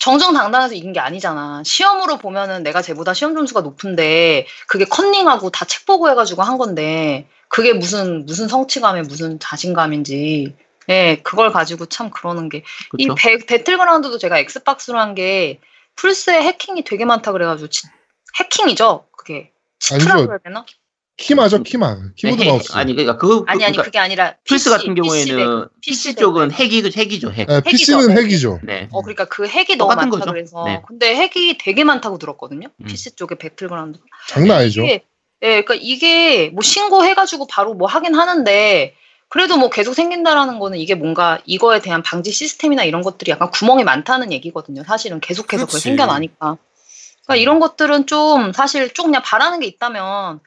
[0.00, 1.62] 정정당당해서 이긴 게 아니잖아.
[1.64, 7.26] 시험으로 보면은 내가 쟤보다 시험 점수가 높은데 그게 컨닝하고 다 책 보고 해가지고 한 건데
[7.48, 10.56] 그게 무슨 무슨 성취감에 무슨 자신감인지.
[10.88, 12.62] 예, 그걸 가지고 참 그러는 게.
[12.98, 13.08] 이.
[13.16, 15.60] 배, 배틀그라운드도 제가 엑스박스로 한 게
[15.96, 17.86] 플스에 해킹이 되게 많다 그래가지고 치-
[18.40, 19.06] 해킹이죠.
[19.16, 20.22] 그게 cheat라고.
[20.30, 20.64] 해야 되나?
[21.16, 24.96] 키마죠 키마 키보드 네, 마우스 아니 그러니까 그 아니 아니 그러니까 그게 아니라 플스 같은
[24.96, 26.58] 경우에는 핵, PC PC 쪽은 핵.
[26.58, 27.46] 핵이 핵이죠 핵.
[27.46, 28.20] 네, PC는 핵이죠.
[28.20, 28.88] 핵이죠 네.
[28.90, 30.32] 어, 그러니까 그 핵이 너무 많다 거죠.
[30.32, 30.64] 그래서.
[30.64, 30.82] 네.
[30.88, 32.66] 근데 핵이 되게 많다고 들었거든요.
[32.80, 32.84] 음.
[32.86, 34.00] PC 쪽에 배틀그라운드.
[34.26, 35.02] 장난 아니죠 예,
[35.40, 38.96] 그러니까 이게 뭐 신고해가지고 바로 뭐 하긴 하는데
[39.28, 43.84] 그래도 뭐 계속 생긴다라는 거는 이게 뭔가 이거에 대한 방지 시스템이나 이런 것들이 약간 구멍이
[43.84, 44.84] 많다는 얘기거든요.
[44.84, 45.82] 사실은 계속해서 그렇지.
[45.82, 46.56] 생겨나니까.
[47.24, 50.40] 그러니까 이런 것들은 좀 사실 좀 그냥 바라는 게 있다면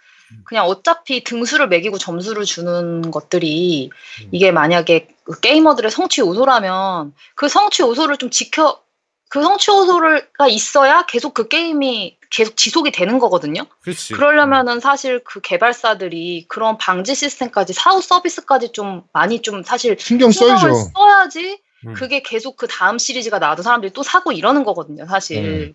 [0.46, 3.90] 그냥 어차피 등수를 매기고 점수를 주는 것들이
[4.32, 8.82] 이게 만약에 그 게이머들의 성취 요소라면 그 성취 요소를 좀 지켜
[9.30, 13.64] 그 성취 요소가 있어야 계속 그 게임이 계속 지속이 되는 거거든요.
[13.82, 14.14] 그렇지.
[14.14, 20.74] 그러려면은 사실 그 개발사들이 그런 방지 시스템까지 사후 서비스까지 좀 많이 좀 사실 신경 써야죠.
[20.96, 21.94] 써야지 음.
[21.94, 25.38] 그게 계속 그 다음 시리즈가 나와도 사람들이 또 사고 이러는 거거든요, 사실.
[25.44, 25.74] 음.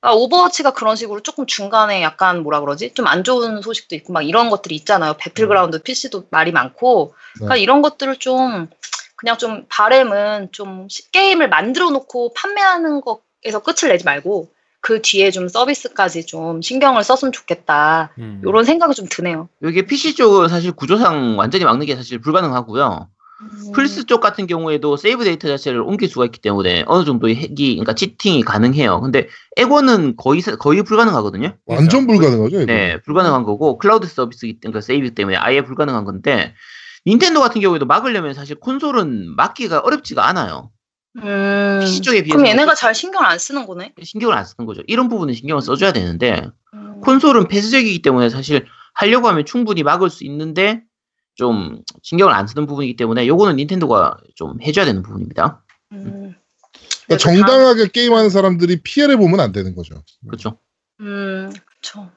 [0.00, 2.94] 그러니까 오버워치가 그런 식으로 조금 중간에 약간 뭐라 그러지?
[2.94, 5.14] 좀 안 좋은 소식도 있고 막 이런 것들이 있잖아요.
[5.18, 7.14] 배틀그라운드 PC도 말이 많고.
[7.34, 7.60] 그러니까 네.
[7.60, 8.68] 이런 것들을 좀
[9.16, 14.48] 그냥 좀 바램은 좀 시- 게임을 만들어 놓고 판매하는 것에서 끝을 내지 말고
[14.82, 18.12] 그 뒤에 좀 서비스까지 좀 신경을 썼으면 좋겠다.
[18.18, 18.40] 음.
[18.44, 19.48] 이런 생각이 좀 드네요.
[19.64, 23.08] 이게 PC 쪽은 사실 구조상 완전히 막는 게 사실 불가능하고요.
[23.42, 23.72] 음.
[23.72, 27.94] 플스 쪽 같은 경우에도 세이브 데이터 자체를 옮길 수가 있기 때문에 어느 정도의 핵이, 그러니까
[27.94, 29.00] cheating이 가능해요.
[29.00, 31.56] 근데 이거는 거의, 사- 거의 불가능하거든요.
[31.66, 32.56] 완전 불가능하죠.
[32.62, 32.66] 이거.
[32.66, 36.54] 네, 불가능한 거고, 클라우드 서비스, 그러니까 세이브 때문에 아예 불가능한 건데,
[37.06, 40.70] 닌텐도 같은 경우에도 막으려면 사실 콘솔은 막기가 어렵지가 않아요.
[41.16, 41.80] 음.
[41.82, 42.36] PC 쪽에 비해서.
[42.36, 43.94] 그럼 얘네가 잘 신경을 안 쓰는 거네.
[44.02, 44.82] 신경을 안 쓰는 거죠.
[44.86, 46.42] 이런 부분은 신경을 써줘야 되는데,
[46.74, 47.00] 음.
[47.00, 50.82] 콘솔은 폐쇄적이기 때문에 사실 하려고 하면 충분히 막을 수 있는데,
[51.34, 55.64] 좀 신경을 안 쓰는 부분이기 때문에 요거는 닌텐도가 좀 해줘야 되는 부분입니다.
[55.92, 56.34] 음.
[57.06, 60.04] 그러니까 정당하게 게임하는 사람들이 피해를 보면 안 되는 거죠.
[60.26, 60.58] 그렇죠.
[61.00, 62.10] 음, 그렇죠.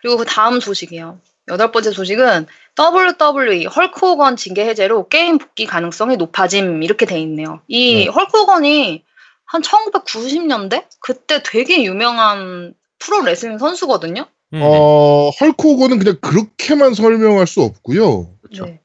[0.00, 1.20] 그리고 그 다음 소식이요.
[1.48, 2.46] 여덟 번째 소식은
[2.78, 7.60] WWE 헐크 호건 징계 해제로 게임 복귀 가능성이 높아짐 이렇게 돼 있네요.
[7.68, 8.06] 이 네.
[8.06, 9.04] 헐크 호건이
[9.44, 14.26] 한 1990년대 그때 되게 유명한 프로 레슬링 선수거든요.
[14.54, 14.60] 음.
[14.62, 18.34] 어, 헐크 호건은 그냥 그렇게만 설명할 수 없고요.
[18.40, 18.66] 그렇죠.
[18.66, 18.80] 네.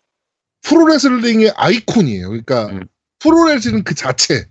[0.62, 2.28] 프로 레슬링의 아이콘이에요.
[2.30, 2.88] 그러니까 음.
[3.20, 4.49] 프로 레슬링 그 자체.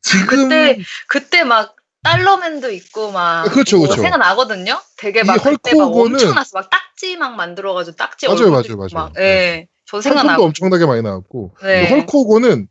[0.00, 4.02] 지금 그때 그때 막 달러맨도 있고 막 아, 그렇죠, 뭐 그렇죠.
[4.02, 4.80] 생각나거든요.
[4.96, 6.50] 되게 이막 그때 막 엄청났어.
[6.58, 8.88] 막 딱지 막 만들어가지고 딱지 맞아요, 얼굴 맞아요, 맞아요.
[8.92, 10.44] 막, 예, 저 상품도 생각나고.
[10.44, 11.88] 엄청나게 많이 나왔고 네.
[11.90, 12.68] 헐크 호건은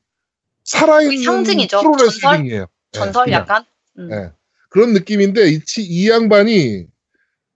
[0.63, 1.81] 살아있는 상징이죠.
[1.81, 2.61] 프로레슬링이에요.
[2.61, 3.41] 네, 전설 그냥.
[3.41, 3.65] 약간.
[3.99, 4.09] 음.
[4.09, 4.31] 네.
[4.69, 6.85] 그런 느낌인데 이, 치- 이 양반이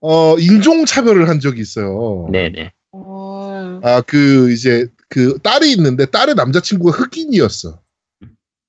[0.00, 2.28] 어, 인종 차별을 한 적이 있어요.
[2.32, 2.72] 네네.
[2.94, 3.80] 음.
[3.84, 7.78] 아그 이제 그 딸이 있는데 딸의 남자친구가 흑인이었어.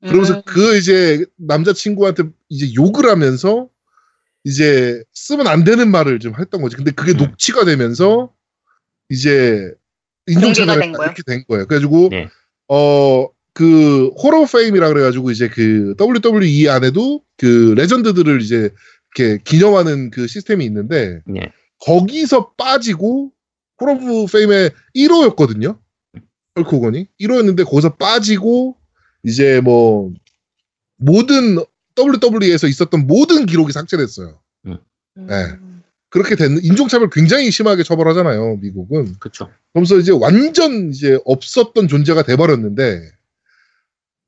[0.04, 0.42] 그러면서 음.
[0.46, 3.70] 그 이제 남자친구한테 이제 욕을 하면서
[4.44, 6.76] 이제 쓰면 안 되는 말을 좀 했던 거지.
[6.76, 7.18] 근데 그게 음.
[7.18, 8.34] 녹취가 되면서
[9.10, 9.72] 이제
[10.28, 11.06] 인종차별이 거예요?
[11.06, 11.66] 이렇게 된 거예요.
[11.68, 12.30] 그래가지고 네.
[12.68, 18.70] 어그 호러 페임이라 그래가지고 이제 그 WWE 안에도 그 레전드들을 이제
[19.16, 21.52] 이렇게 기념하는 그 시스템이 있는데 네.
[21.80, 23.32] 거기서 빠지고
[23.80, 23.98] 호러
[24.32, 25.78] 페임의 1호였거든요.
[26.56, 28.78] 헐크 호건이 1호였는데 거기서 빠지고
[29.24, 30.14] 이제 뭐
[30.98, 31.58] 모든
[31.98, 34.40] WWE에서 있었던 모든 기록이 삭제됐어요.
[34.68, 34.78] 음.
[35.16, 35.58] 네.
[36.10, 39.16] 그렇게 된 인종차별 굉장히 심하게 처벌하잖아요, 미국은.
[39.20, 39.50] 그렇죠.
[39.72, 43.12] 그러면서 이제 완전 이제 없었던 존재가 돼버렸는데,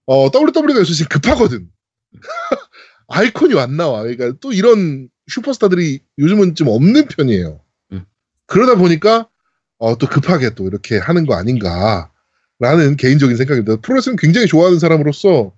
[0.07, 1.69] 어, WWE가 요새 지금 급하거든.
[3.07, 4.01] 아이콘이 안 나와.
[4.01, 7.61] 그러니까 또 이런 슈퍼스타들이 요즘은 좀 없는 편이에요.
[7.91, 8.05] 음.
[8.47, 9.29] 그러다 보니까,
[9.77, 12.11] 어, 또 급하게 또 이렇게 하는 거 아닌가.
[12.59, 13.77] 라는 개인적인 생각입니다.
[13.81, 15.51] 프로레슬링 굉장히 좋아하는 사람으로서,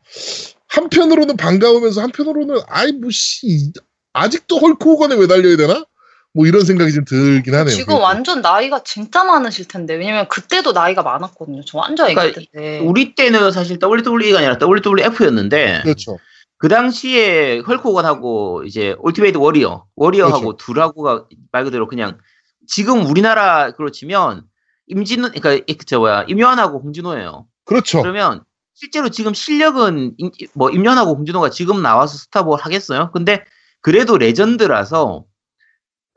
[0.67, 3.71] 한편으로는 반가우면서 한편으로는, 아이, 뭐, 씨,
[4.13, 5.85] 아직도 헐크 호건에 왜 달려야 되나?
[6.33, 7.73] 뭐 이런 생각이 좀 들긴 하네요.
[7.73, 11.63] 지금 완전 나이가 진짜 많으실 텐데 왜냐면 그때도 나이가 많았거든요.
[11.65, 12.85] 저 완전 애기 그러니까 때인데.
[12.85, 16.19] 우리 때는 사실 WWE가 아니라 WWF였는데 그렇죠.
[16.59, 20.57] 그 당시에 헐크 호건하고 이제 얼티밋 워리어, 워리어하고 그렇죠.
[20.57, 22.19] 둘하고가 말 그대로 그냥
[22.67, 24.43] 지금 우리나라 그걸로 치면
[24.87, 27.47] 임진록 그러니까 이- 저 뭐야 임요한하고 홍진호예요.
[27.65, 28.01] 그렇죠.
[28.01, 33.11] 그러면 실제로 지금 실력은 임- 뭐 임요한하고 홍진호가 지금 나와서 스타를 하겠어요?
[33.11, 33.43] 근데
[33.81, 35.25] 그래도 레전드라서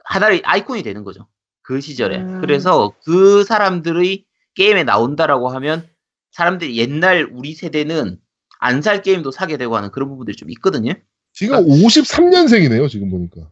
[0.05, 1.27] 하나의 아이콘이 되는 거죠.
[1.62, 2.18] 그 시절에.
[2.18, 2.41] 음.
[2.41, 5.89] 그래서 그 사람들의 게임에 나온다라고 하면
[6.33, 8.18] 사람들이 옛날 우리 세대는
[8.62, 10.93] 안 살 게임도 사게 되고 하는 그런 부분들이 좀 있거든요.
[11.33, 13.49] 지금 53년생이네요, 지금 보니까.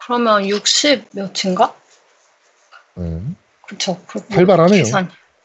[0.00, 1.74] 그러면 60 몇인가?
[2.98, 3.20] 네.
[3.66, 4.00] 그렇죠.
[4.30, 4.84] 활발하네요.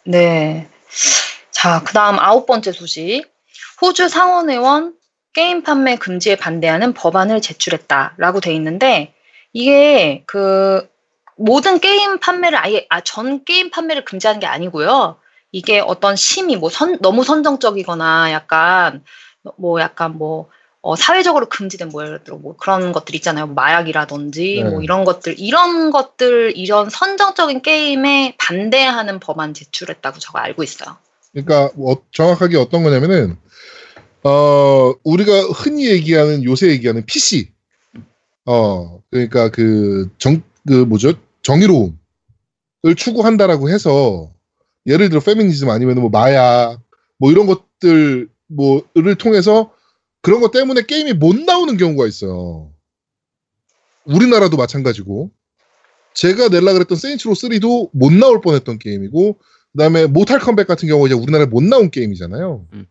[0.05, 0.67] 네.
[1.51, 3.25] 자, 그다음 아홉 번째 소식.
[3.81, 4.95] 호주 상원의원
[5.33, 9.13] 게임 판매 금지에 반대하는 법안을 제출했다라고 돼 있는데
[9.51, 10.87] 이게 그
[11.35, 15.17] 모든 게임 판매를 아예 아, 전 게임 판매를 금지하는 게 아니고요.
[15.51, 19.03] 이게 어떤 심의 뭐 선, 너무 선정적이거나 약간
[19.57, 20.49] 뭐 약간 뭐
[20.85, 23.45] 어, 사회적으로 금지된 뭐 예를 들어 뭐 그런 것들 있잖아요.
[23.45, 24.69] 뭐 마약이라든지 네.
[24.69, 30.97] 뭐 이런 것들 이런 것들 이런 선정적인 게임에 반대하는 법안 제출했다고 제가 알고 있어요.
[31.31, 33.37] 그러니까 뭐 정확하게 어떤 거냐면은
[34.25, 37.49] 어 우리가 흔히 얘기하는 요새 얘기하는 PC
[38.45, 41.13] 어 그러니까 그 정그 뭐죠
[41.43, 41.93] 정의로움을
[42.97, 44.31] 추구한다라고 해서
[44.85, 46.77] 예를 들어 페미니즘 아니면 뭐 마약
[47.19, 49.72] 뭐 이런 것들 뭐를 통해서
[50.23, 52.71] 그런 것 때문에 게임이 못 나오는 경우가 있어요.
[54.05, 55.31] 우리나라도 마찬가지고
[56.13, 61.05] 제가 낼라 그랬던 세인츠로 3도 못 나올 뻔했던 게임이고 그 다음에 모탈 컴백 같은 경우
[61.05, 62.65] 이제 우리나라에 못 나온 게임이잖아요.
[62.73, 62.85] 음.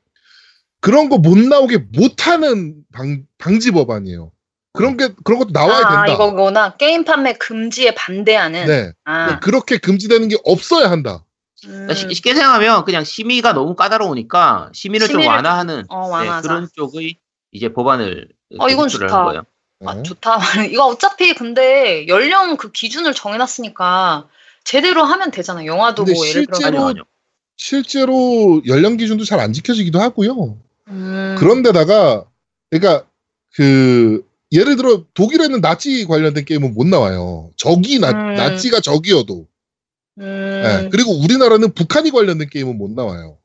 [0.80, 4.30] 그런 거 못 나오게 못하는 방, 방지 법안이에요.
[4.74, 6.12] 그런 게 그런 것도 나와야 아, 된다.
[6.14, 6.76] 이거구나.
[6.76, 8.66] 게임 판매 금지에 반대하는.
[8.66, 8.92] 네.
[9.04, 9.38] 아.
[9.40, 11.24] 그렇게 금지되는 게 없어야 한다.
[11.66, 11.70] 음.
[11.70, 16.28] 그러니까 쉽- 쉽게 생각하면 그냥 심의가 너무 까다로우니까 심의를 좀 심의를 완화하는 어, 네.
[16.42, 17.16] 그런 쪽의
[17.52, 18.28] 이제 법안을
[18.58, 19.16] 어, 이건 좋다.
[19.18, 19.42] 한 거예요.
[19.84, 20.02] 아, 네.
[20.02, 20.38] 좋다.
[20.70, 24.28] 이거 어차피 근데 연령 그 기준을 정해놨으니까
[24.64, 25.64] 제대로 하면 되잖아.
[25.66, 26.56] 영화도 뭐 예를 들어.
[26.56, 27.02] 실제로- 아니요.
[27.56, 30.58] 실제로 연령 기준도 잘 안 지켜지기도 하고요.
[30.88, 31.36] 음.
[31.38, 32.24] 그런데다가
[32.70, 33.06] 그러니까
[33.54, 37.50] 그 예를 들어 독일에는 나치 관련된 게임은 못 나와요.
[37.56, 38.34] 적이 나, 음.
[38.34, 39.46] 나치가 적이어도.
[40.18, 40.22] 음.
[40.62, 40.88] 네.
[40.90, 43.38] 그리고 우리나라는 북한이 관련된 게임은 못 나와요.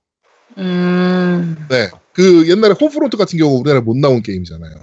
[0.58, 1.66] 음.
[1.70, 1.90] 네.
[2.14, 4.74] 그 옛날에 홈프론트 같은 경우 우리나라에 못 나온 게임이잖아요.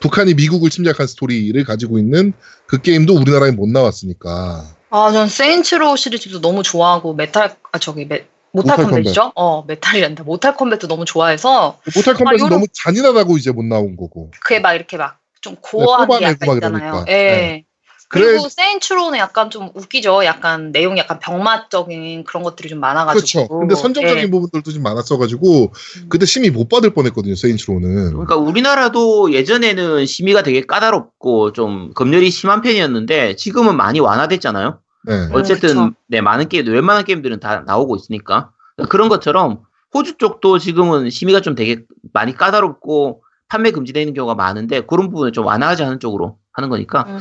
[0.00, 2.32] 북한이 미국을 침략한 스토리를 가지고 있는
[2.66, 4.64] 그 게임도 우리나라에 못 나왔으니까.
[4.90, 9.32] 아, 전 세인츠로 시리즈도 너무 좋아하고 메탈 아 저기 메, 모탈, 모탈 컴뱃이죠?
[9.36, 10.24] 어, 메탈이란다.
[10.24, 14.30] 모탈 컴뱃도 너무 좋아해서 모탈 컴뱃은 요런- 너무 잔인하다고 이제 못 나온 거고.
[14.40, 17.04] 그게 막 이렇게 막 좀 gore한 게 약간 막 있잖아요.
[17.08, 17.12] 예.
[17.12, 17.64] 네.
[18.12, 20.26] 그리고 그래- 세인츠로는 약간 좀 웃기죠.
[20.26, 23.48] 약간 내용이 약간 병맛적인 그런 것들이 좀 많아가지고.
[23.48, 23.58] 그렇죠.
[23.60, 24.30] 근데 선정적인 예.
[24.30, 26.08] 부분들도 좀 많았어가지고 음.
[26.10, 27.34] 그때 심의 못 받을 뻔했거든요.
[27.34, 28.10] 세인츠로는.
[28.12, 34.78] 그러니까 우리나라도 예전에는 심의가 되게 까다롭고 좀 검열이 심한 편이었는데 지금은 많이 완화됐잖아요.
[35.04, 35.14] 네.
[35.14, 35.90] 음, 어쨌든 그쵸.
[36.06, 38.50] 네 많은 게임 웬만한 게임들은 다 나오고 있으니까
[38.90, 39.60] 그런 것처럼
[39.94, 41.78] 호주 쪽도 지금은 심의가 좀 되게
[42.12, 47.18] 많이 까다롭고 판매 금지되는 경우가 많은데 그런 부분을 좀 완화하지 않은 쪽으로 하는 거니까 음.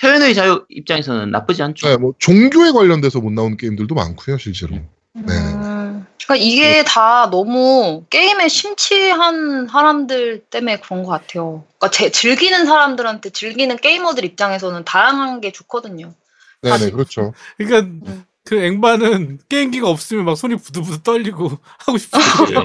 [0.00, 1.88] 표현의 자유 입장에서는 나쁘지 않죠.
[1.88, 4.76] 네, 뭐 종교에 관련돼서 못 나오는 게임들도 많고요, 실제로.
[5.12, 5.34] 네.
[5.34, 11.64] 음, 그러니까 이게 다 너무 게임에 심취한 사람들 때문에 그런 것 같아요.
[11.78, 16.14] 그러니까 제, 즐기는 사람들한테 즐기는 게이머들 입장에서는 다양한 게 좋거든요.
[16.62, 16.90] 네, 네.
[16.90, 17.32] 그렇죠.
[17.56, 18.24] 그러니까 음.
[18.44, 22.18] 그 앵바는 게임기가 없으면 막 손이 부들부들 떨리고 하고 싶어.
[22.50, 22.56] 예.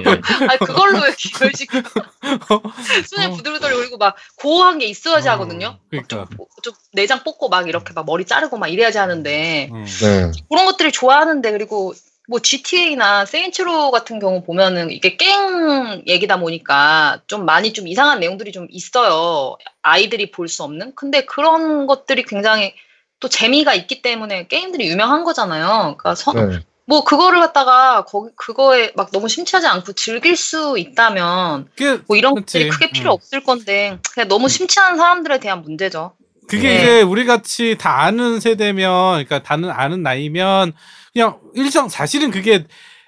[0.47, 1.83] 아니 그걸로 열지금
[3.07, 3.31] 손에 어.
[3.31, 5.77] 부들부들 그리고 막 고어한 게 있어야지 어, 하거든요.
[5.89, 6.27] 그러니까.
[6.29, 9.85] 좀, 좀 내장 뽑고 막 이렇게 막 머리 자르고 막 이래야지 하는데 어.
[10.01, 10.31] 네.
[10.49, 11.93] 그런 것들을 좋아하는데 그리고
[12.27, 18.51] 뭐 GTA나 세인츠로 같은 경우 보면은 이게 게임 얘기다 보니까 좀 많이 좀 이상한 내용들이
[18.51, 19.57] 좀 있어요.
[19.83, 20.95] 아이들이 볼 수 없는.
[20.95, 22.73] 근데 그런 것들이 굉장히
[23.19, 25.95] 또 재미가 있기 때문에 게임들이 유명한 거잖아요.
[25.97, 26.59] 그러니까 서- 네.
[26.87, 32.35] 뭐 그거를 갖다가 거기 그거에 막 너무 심취하지 않고 즐길 수 있다면 그게 뭐 이런
[32.35, 32.59] 그치.
[32.59, 33.13] 것들이 크게 필요 음.
[33.15, 36.15] 없을 건데 그냥 너무 심취한 사람들에 대한 문제죠.
[36.47, 36.75] 그게 네.
[36.77, 40.73] 이제 우리 같이 다 아는 세대면, 그러니까 다는 아는 나이면
[41.11, 42.65] 그냥 일상 사실은 그게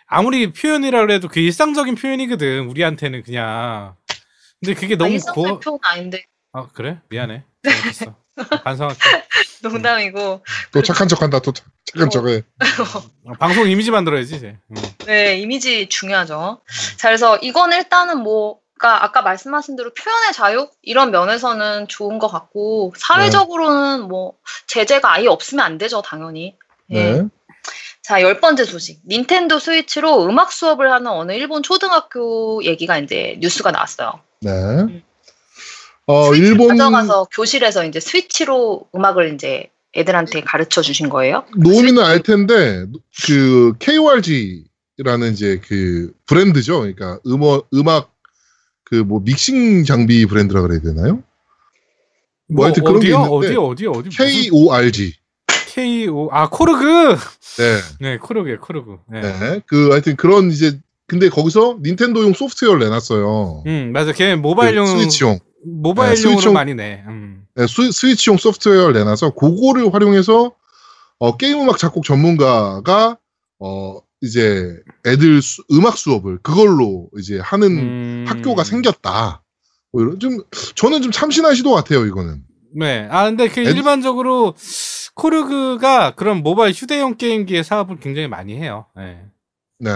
[0.08, 2.68] 아무리 표현이라 해도 그 일상적인 표현이거든.
[2.68, 3.96] 우리한테는 그냥.
[4.60, 5.60] 근데 그게 아, 너무 일상적인 고.
[5.60, 7.00] 표현 아닌데 아 그래?
[7.10, 7.44] 미안해.
[7.64, 8.16] 잘못했어.
[8.64, 9.00] 반성할게.
[9.64, 11.40] 농담이고 또 착한 척한다.
[11.40, 12.44] 또 착- 착한 척해.
[13.26, 14.58] 어, 방송 이미지 만들어야지 이제.
[14.72, 14.76] 음.
[15.06, 16.62] 네, 이미지 중요하죠.
[16.98, 20.70] 자, 그래서 이건 일단은 뭐, 그러니까 아까 말씀하신 대로 표현의 자유?
[20.84, 24.34] 이런 면에서는 좋은 것 같고, 사회적으로는 뭐,
[24.68, 26.56] 제재가 아예 없으면 안 되죠, 당연히.
[26.92, 27.12] 예.
[27.14, 27.22] 네.
[28.04, 29.02] 자, 열 번째 소식.
[29.08, 34.20] 닌텐도 스위치로 음악 수업을 하는 어느 일본 초등학교 얘기가 이제 뉴스가 나왔어요.
[34.42, 34.52] 네.
[34.52, 35.04] 음.
[36.08, 41.44] 어, 일본 가져가서 교실에서 이제 스위치로 음악을 이제 애들한테 가르쳐 주신 거예요.
[41.58, 42.86] 노미는 알 텐데
[43.26, 46.80] 그 KORG라는 이제 그 브랜드죠.
[46.80, 48.14] 그러니까 음악 음악
[48.86, 51.22] 그 뭐 믹싱 장비 브랜드라 그래야 되나요?
[52.50, 53.18] 뭐 하여튼 그런 게 어디요?
[53.26, 53.62] 있는데 어디요?
[53.64, 53.92] 어디요?
[53.92, 54.10] 어디?
[54.50, 55.14] KORG.
[55.74, 57.16] K O 아 코르그.
[57.58, 57.78] 네.
[58.00, 58.98] 네 코르그 코르그.
[59.12, 59.22] 네.
[59.22, 59.62] 네.
[59.66, 63.64] 그 하여튼 그런 이제 근데 거기서 닌텐도용 소프트웨어를 내놨어요.
[63.66, 64.14] 음 맞아.
[64.14, 65.40] 걔그 모바일용 스위치용.
[65.66, 67.04] 모바일용으로 스위치용- 많이 내.
[67.08, 67.46] 음.
[67.56, 70.52] 네, 스, 스위치용 소프트웨어를 내놔서 그거를 활용해서
[71.20, 73.18] 어, 게임 음악 작곡 전문가가
[73.60, 78.26] 어, 이제 애들 수- 음악 수업을 그걸로 이제 하는 음.
[78.28, 79.44] 학교가 생겼다.
[79.92, 80.40] 뭐 이런 좀
[80.76, 82.44] 저는 좀 참신한 시도 같아요 이거는.
[82.76, 83.08] 네.
[83.10, 84.54] 아 근데 그 애들- 일반적으로
[85.16, 88.86] 코르그가 그런 모바일 휴대용 게임기의 사업을 굉장히 많이 해요.
[88.96, 89.24] 네.
[89.80, 89.90] 네.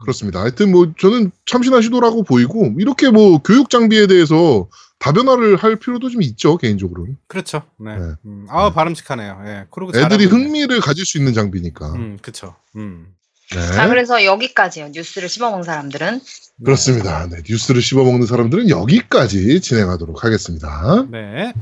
[0.00, 0.40] 그렇습니다.
[0.40, 4.68] 하여튼 뭐 저는 참신한 시도라고 보이고 이렇게 뭐 교육 장비에 대해서
[5.00, 7.16] 다변화를 할 필요도 좀 있죠 개인적으로는.
[7.26, 7.62] 그렇죠.
[7.78, 7.96] 네.
[7.98, 8.04] 네.
[8.24, 8.46] 음.
[8.48, 9.42] 아 바람직하네요.
[9.46, 9.66] 예.
[9.70, 10.30] 코르그 애들이 잘하고 있네.
[10.30, 11.92] 흥미를 가질 수 있는 장비니까.
[11.94, 12.54] 음 그쵸.
[12.76, 13.06] 음.
[13.50, 13.66] 네.
[13.72, 14.90] 자, 그래서 여기까지요.
[14.90, 16.20] 뉴스를 씹어먹은 사람들은.
[16.62, 17.26] 그렇습니다.
[17.28, 21.06] 네, 뉴스를 씹어먹는 사람들은 여기까지 진행하도록 하겠습니다.
[21.10, 21.54] 네.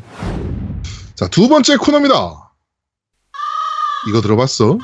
[1.14, 2.52] 자, 두 번째 코너입니다.
[4.08, 4.78] 이거 들어봤어?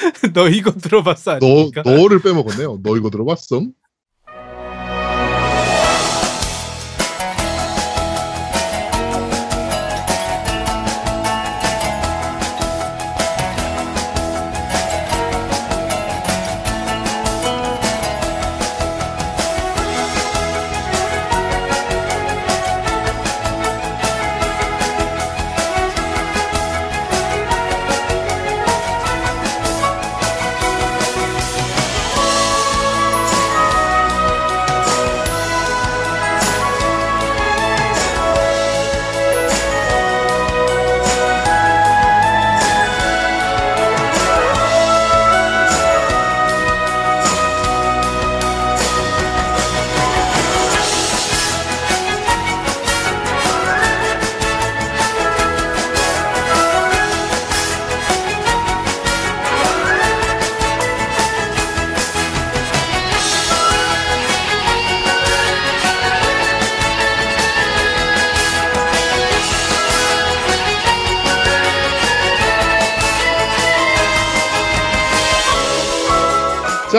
[0.34, 1.38] 너 이거 들어봤어?
[1.38, 1.82] 너, 아닙니까?
[1.82, 2.80] 너를 빼먹었네요.
[2.82, 3.62] 너 이거 들어봤어?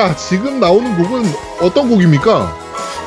[0.01, 1.31] 자, 지금 나오는 곡은
[1.61, 2.57] 어떤 곡입니까?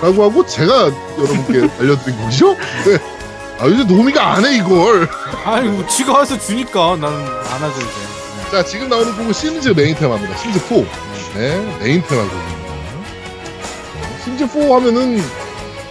[0.01, 2.55] 라고 하고 제가 여러분께 알려드린 곡이죠?
[2.55, 2.99] 네.
[3.59, 5.09] 아, 요새 노미가 안 해, 이걸.
[5.45, 8.49] 아니 뭐 지가 와서 주니까 나는 안 하죠 이제.
[8.53, 10.37] 자, 지금 나오는 곡은 심즈 메인 테마입니다.
[10.37, 10.77] 심즈 4.
[11.35, 12.73] 네, 메인 테마 곡입니다.
[13.95, 15.21] 네, 심즈 4 하면은,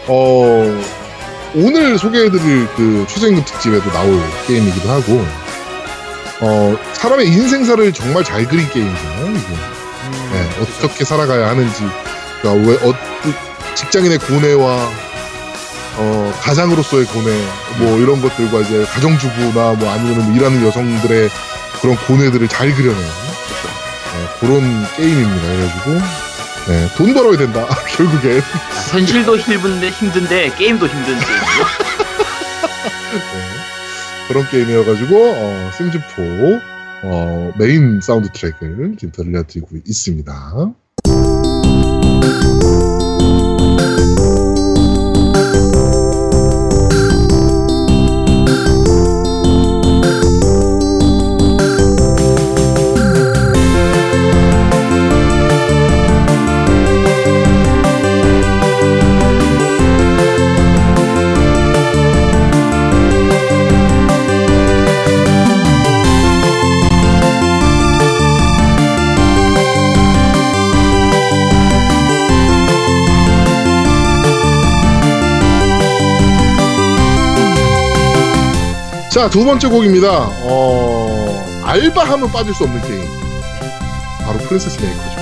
[0.07, 0.81] 어,
[1.53, 5.21] 오늘 소개해드릴 그 최저임금 특집에도 나올 게임이기도 하고,
[6.39, 9.72] 어, 사람의 인생사를 정말 잘 그린 게임이죠, 이게.
[10.63, 11.83] 어떻게 살아가야 하는지,
[12.41, 12.93] 그러니까 왜, 어,
[13.75, 14.89] 직장인의 고뇌와,
[15.95, 17.47] 어, 가장으로서의 고뇌,
[17.79, 21.29] 뭐 이런 것들과 이제 가정주부나 뭐 아니면 뭐 일하는 여성들의
[21.81, 25.47] 그런 고뇌들을 잘 그려내는 네, 그런 게임입니다.
[25.47, 25.91] 그래가지고,
[26.67, 27.65] 네, 돈 벌어야 된다.
[27.97, 28.41] 결국엔.
[28.91, 31.65] 현실도 힘든데 힘든데 게임도 힘든 게임이고.
[33.13, 33.47] 네,
[34.27, 36.61] 그런 게임이어가지고, 어, 심즈4,
[37.03, 40.73] 어, 메인 사운드 트랙을 지금 들려드리고 있습니다.
[79.13, 80.29] 자, 두 번째 곡입니다.
[80.43, 83.03] 어, 알바하면 빠질 수 없는 게임.
[84.25, 85.21] 바로 프린세스 메이커죠.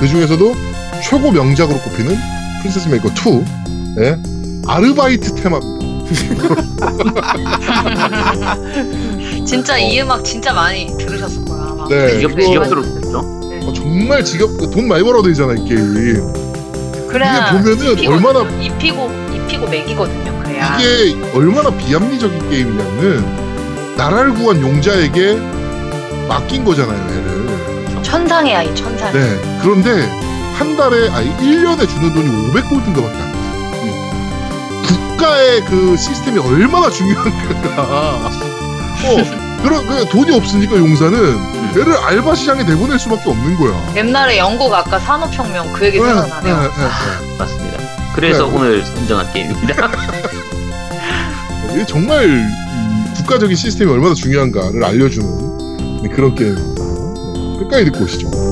[0.00, 0.54] 그 중에서도
[1.02, 2.16] 최고 명작으로 꼽히는
[2.60, 5.82] 프린세스 메이커 2의 아르바이트 테마입니다.
[9.46, 11.62] 진짜 이 음악 진짜 많이 들으셨을 거야.
[11.70, 11.88] 아마.
[11.88, 13.18] 네, 지겹 이거- 지겹스럽죠.
[13.64, 16.32] 어, 정말 지겹, 돈 많이 벌어야 되잖아, 이 게임.
[17.08, 20.21] 그래야 이게 보면은 입히고, 얼마나 입히고 입히고 맥이거든
[20.58, 20.76] 요.
[20.76, 20.76] 그래야.
[20.78, 25.34] 이게 얼마나 비합리적인 게임이냐면 나라를 구한 용자에게
[26.28, 28.02] 맡긴 거잖아요, 애를.
[28.02, 29.12] 천상의 아이 천상.
[29.12, 29.40] 네.
[29.62, 30.08] 그런데
[30.58, 33.42] 한 달에 아니 1년에 주는 돈이 500골드인가밖에 안 돼요.
[34.86, 38.30] 국가의 그 시스템이 얼마나 중요한가.
[39.04, 43.92] 어, 그런 그 돈이 없으니까 용사는 애를 알바 시장에 내보낼 수밖에 없는 거야.
[43.96, 46.60] 옛날에 영국 아까 산업혁명 그 얘기 네, 생각나네요.
[46.60, 47.78] 네, 네, 맞습니다.
[48.14, 48.52] 그래서 네.
[48.56, 49.88] 오늘 선정한 게임입니다.
[51.86, 56.82] 정말 이 국가적인 시스템이 얼마나 중요한가를 알려주는 네, 그런 게임입니다.
[56.82, 58.51] 네, 끝까지 듣고 오시죠.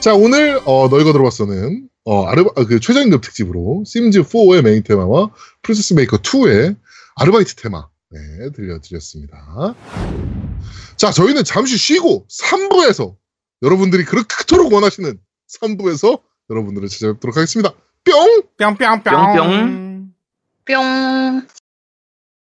[0.00, 5.30] 자 오늘 어, 너희가 들어봤어는 어, 아르바 아, 그 최저임금 특집으로 심즈 4의 메인 테마와
[5.62, 6.76] 프린세스 메이커 2의
[7.16, 9.74] 아르바이트 테마 네, 들려드렸습니다.
[10.96, 13.14] 자 저희는 잠시 쉬고 3부에서
[13.62, 14.34] 여러분들이 그렇게
[14.72, 15.18] 원하시는
[15.60, 17.74] 3부에서 여러분들을 찾아뵙도록 하겠습니다.
[18.04, 18.42] 뿅!
[18.56, 19.02] 뿅뿅뿅.
[19.04, 20.12] 뿅뿅.
[20.64, 21.46] 뿅.